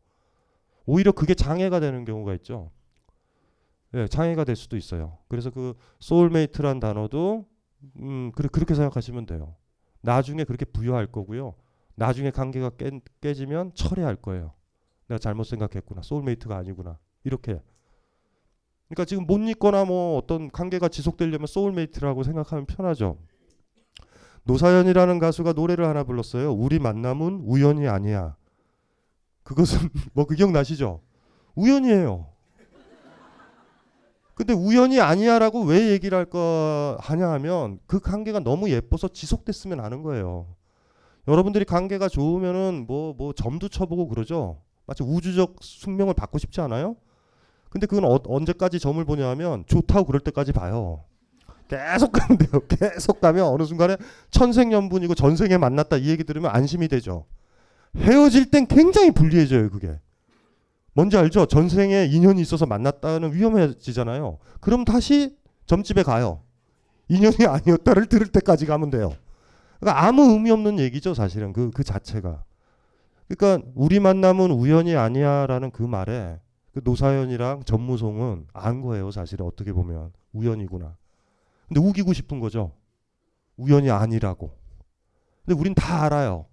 [0.85, 2.71] 오히려 그게 장애가 되는 경우가 있죠.
[3.93, 5.17] 예, 장애가 될 수도 있어요.
[5.27, 7.45] 그래서 그 soulmate란 단어도
[7.99, 9.55] 음, 그렇게 생각하시면 돼요.
[10.01, 11.55] 나중에 그렇게 부여할 거고요.
[11.95, 14.53] 나중에 관계가 깨, 깨지면 철회할 거예요.
[15.07, 16.01] 내가 잘못 생각했구나.
[16.01, 16.99] soulmate가 아니구나.
[17.23, 17.61] 이렇게.
[18.87, 23.17] 그러니까 지금 못 잊거나 뭐 어떤 관계가 지속되려면 soulmate라고 생각하면 편하죠.
[24.43, 26.53] 노사연이라는 가수가 노래를 하나 불렀어요.
[26.53, 28.35] 우리 만남은 우연이 아니야.
[29.43, 29.79] 그것은
[30.13, 31.01] 뭐 그 기억나시죠?
[31.55, 32.27] 우연이에요.
[34.35, 40.55] 근데 우연이 아니야라고 왜 얘기를 할거 하냐 하면 그 관계가 너무 예뻐서 지속됐으면 하는 거예요.
[41.27, 44.61] 여러분들이 관계가 좋으면은 뭐뭐 뭐 점도 쳐보고 그러죠.
[44.85, 46.95] 마치 우주적 숙명을 받고 싶지 않아요?
[47.77, 51.03] 근데 그건 어, 언제까지 점을 보냐면 좋다고 그럴 때까지 봐요.
[51.67, 52.61] 계속 가면 돼요.
[52.67, 53.97] 계속 가면 어느 순간에
[54.31, 57.25] 천생연분이고 전생에 만났다 이 얘기 들으면 안심이 되죠.
[57.95, 59.99] 헤어질 땐 굉장히 불리해져요, 그게.
[60.93, 61.45] 뭔지 알죠?
[61.45, 64.39] 전생에 인연이 있어서 만났다는 위험해지잖아요.
[64.59, 66.41] 그럼 다시 점집에 가요.
[67.09, 69.13] 인연이 아니었다를 들을 때까지 가면 돼요.
[69.79, 72.43] 그러니까 아무 의미 없는 얘기죠, 사실은 그, 그 자체가.
[73.27, 76.39] 그러니까 우리 만남은 우연이 아니야라는 그 말에
[76.77, 80.95] 그 노사연이랑 전무송은 안 거예요, 사실은 어떻게 보면 우연이구나.
[81.67, 82.71] 근데 우기고 싶은 거죠.
[83.55, 84.55] 우연이 아니라고.
[85.43, 86.45] 근데 우린 다 알아요.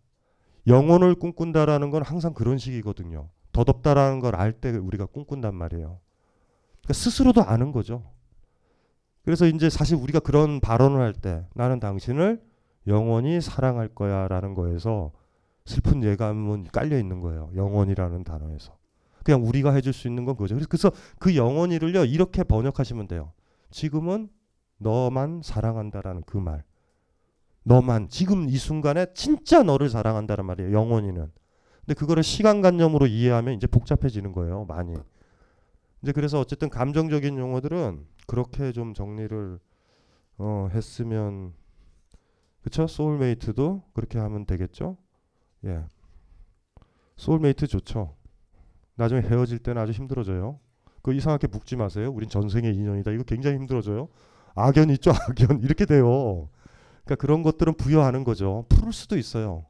[0.66, 3.28] 영혼을 꿈꾼다라는 건 항상 그런 식이거든요.
[3.52, 6.00] 더덥다라는 걸 알 때 우리가 꿈꾼단 말이에요.
[6.80, 8.10] 그러니까 스스로도 아는 거죠.
[9.24, 12.42] 그래서 이제 사실 우리가 그런 발언을 할 때 나는 당신을
[12.86, 15.12] 영원히 사랑할 거야 라는 거에서
[15.66, 17.50] 슬픈 예감은 깔려 있는 거예요.
[17.54, 18.83] 영원이라는 단어에서.
[19.24, 20.56] 그냥 우리가 해줄 수 있는 건 그거죠.
[20.68, 23.32] 그래서 그 영원히를요 이렇게 번역하시면 돼요.
[23.70, 24.28] 지금은
[24.78, 26.62] 너만 사랑한다라는 그 말.
[27.64, 30.72] 너만 지금 이 순간에 진짜 너를 사랑한다는 말이에요.
[30.72, 31.32] 영원히는.
[31.80, 34.66] 근데 그거를 시간 관념으로 이해하면 이제 복잡해지는 거예요.
[34.66, 34.94] 많이.
[36.02, 39.58] 이제 그래서 어쨌든 감정적인 용어들은 그렇게 좀 정리를
[40.36, 41.54] 어, 했으면
[42.62, 42.86] 그쵸?
[42.86, 44.96] soulmate도 그렇게 하면 되겠죠?
[45.64, 45.84] 예.
[47.16, 48.16] 소울메이트 좋죠.
[48.96, 50.58] 나중에 헤어질 때는 아주 힘들어져요.
[51.02, 52.10] 그 이상하게 묶지 마세요.
[52.12, 53.10] 우린 전생의 인연이다.
[53.12, 54.08] 이거 굉장히 힘들어져요.
[54.54, 55.60] 악연 있죠, 악연.
[55.62, 56.48] 이렇게 돼요.
[57.04, 58.64] 그러니까 그런 것들은 부여하는 거죠.
[58.68, 59.66] 풀 수도 있어요.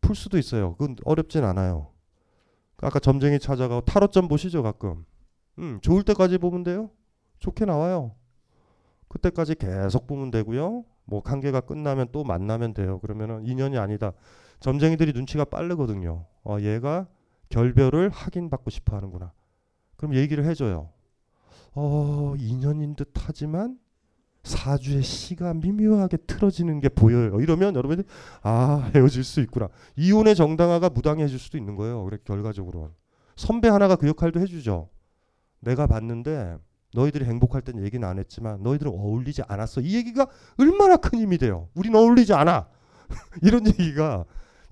[0.00, 0.72] 풀 수도 있어요.
[0.76, 1.88] 그건 어렵진 않아요.
[2.78, 5.04] 아까 점쟁이 찾아가고 타로점 보시죠, 가끔.
[5.58, 6.90] 음, 좋을 때까지 보면 돼요.
[7.38, 8.14] 좋게 나와요.
[9.08, 10.84] 그때까지 계속 보면 되고요.
[11.04, 12.98] 뭐 관계가 끝나면 또 만나면 돼요.
[13.00, 14.12] 그러면은 인연이 아니다.
[14.60, 16.26] 점쟁이들이 눈치가 빠르거든요.
[16.44, 17.06] 어, 얘가
[17.48, 19.32] 결별을 확인받고 싶어 하는구나.
[19.96, 20.90] 그럼 얘기를 해줘요.
[21.74, 23.78] 어, 인연인 듯 하지만
[24.42, 27.40] 사주의 시가 미묘하게 틀어지는 게 보여요.
[27.40, 28.06] 이러면 여러분들이
[28.42, 29.68] 아 헤어질 수 있구나.
[29.96, 32.04] 이혼의 정당화가 무당해질 수도 있는 거예요.
[32.04, 32.90] 그래 결과적으로
[33.34, 34.88] 선배 하나가 그 역할도 해주죠.
[35.60, 36.56] 내가 봤는데
[36.94, 39.80] 너희들이 행복할 땐 얘기는 안 했지만 너희들은 어울리지 않았어.
[39.80, 40.28] 이 얘기가
[40.58, 41.68] 얼마나 큰 힘이 돼요.
[41.74, 42.68] 우린 어울리지 않아.
[43.42, 44.24] 이런 얘기가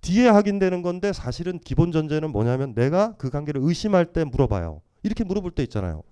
[0.05, 4.83] 뒤에 확인되는 건데 사실은 기본 전제는 뭐냐면 내가 그 관계를 의심할 때 물어봐요.
[5.03, 6.03] 이렇게 물어볼 때 있잖아요.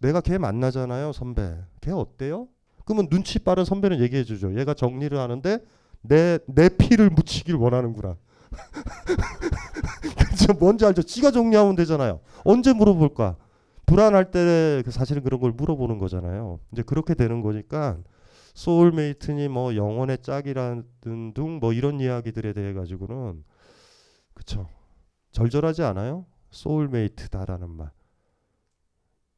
[0.00, 1.56] 내가 걔 만나잖아요, 선배.
[1.80, 2.48] 걔 어때요?
[2.84, 4.58] 그러면 눈치 빠른 선배는 얘기해 주죠.
[4.58, 5.58] 얘가 정리를 하는데
[6.02, 8.16] 내 내 피를 묻히길 원하는구나.
[10.30, 10.52] 그죠?
[10.54, 11.02] 뭔지 알죠?
[11.02, 12.20] 지가 정리하면 되잖아요.
[12.44, 13.36] 언제 물어볼까?
[13.86, 16.60] 불안할 때 사실은 그런 걸 물어보는 거잖아요.
[16.72, 17.96] 이제 그렇게 되는 거니까
[18.54, 23.44] soulmate니 뭐 영혼의 짝이라는 등 뭐 이런 이야기들에 대해 가지고는
[24.34, 24.68] 그쵸
[25.32, 26.26] 절절하지 않아요?
[26.50, 27.90] soulmate다라는 말.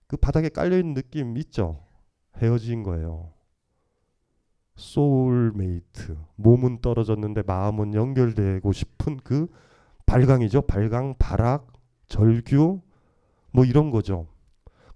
[0.07, 1.85] 그 바닥에 깔려 있는 느낌 있죠?
[2.39, 3.33] 헤어진 거예요.
[4.77, 6.17] 소울메이트.
[6.37, 9.49] 몸은 떨어졌는데 마음은 연결되고 싶은 그
[10.07, 10.63] 발광이죠.
[10.63, 11.73] 발광, 발악,
[12.09, 12.81] 절규
[13.53, 14.29] 뭐 이런 거죠.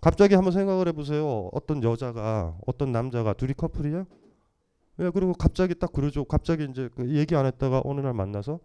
[0.06, 1.50] 갑자기 한번 생각을 해보세요.
[1.52, 4.04] 어떤 여자가 어떤 남자가 둘이 커플이야?
[5.00, 6.24] 예, 그리고 갑자기 딱 그러죠.
[6.24, 8.60] 갑자기 이제 그 얘기 안 했다가 어느 날 만나서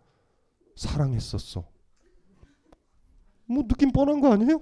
[0.76, 1.66] 사랑했었어.
[3.48, 4.62] 뭐 느낌 뻔한 거 아니에요?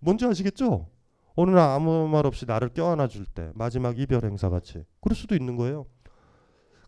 [0.00, 0.90] 뭔지 아시겠죠?
[1.34, 5.34] 어느 날 아무 말 없이 나를 껴안아 줄 때 마지막 이별 행사 같이 그럴 수도
[5.34, 5.86] 있는 거예요.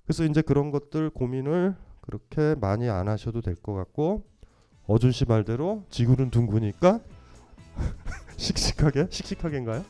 [0.05, 4.27] 그래서 이제 그런 것들 고민을 그렇게 많이 안 하셔도 될 것 같고
[4.87, 7.01] 어준 씨 말대로 지구는 둥그니까
[8.41, 9.85] 씩씩하게 씩씩하게인가요?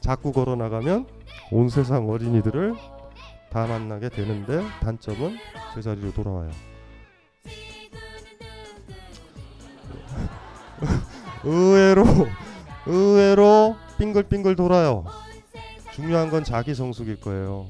[0.00, 1.06] 자꾸 걸어 나가면
[1.50, 2.74] 온 세상 어린이들을
[3.50, 5.36] 다 만나게 되는데 단점은
[5.74, 6.50] 제자리로 돌아와요.
[11.42, 12.04] 의외로
[12.86, 15.04] 의외로 빙글빙글 돌아요.
[15.92, 17.66] 중요한 건 자기 성숙일 거예요.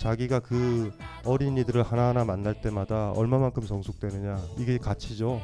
[0.00, 0.90] 자기가 그
[1.24, 5.40] 어린이들을 하나하나 만날 때마다 얼마만큼 성숙되느냐 이게 가치죠.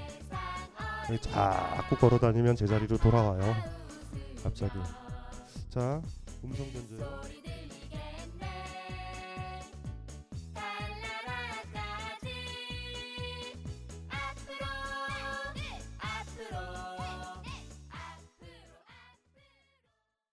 [1.21, 3.80] 자꾸 걸어다니면 제자리로 돌아와요.
[4.43, 4.73] 갑자기.
[5.69, 6.03] 자,
[6.43, 7.21] 음성 변조요.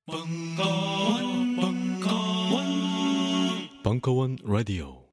[0.06, 2.64] 벙커원, 벙커원,
[3.84, 5.07] 벙커원 라디오.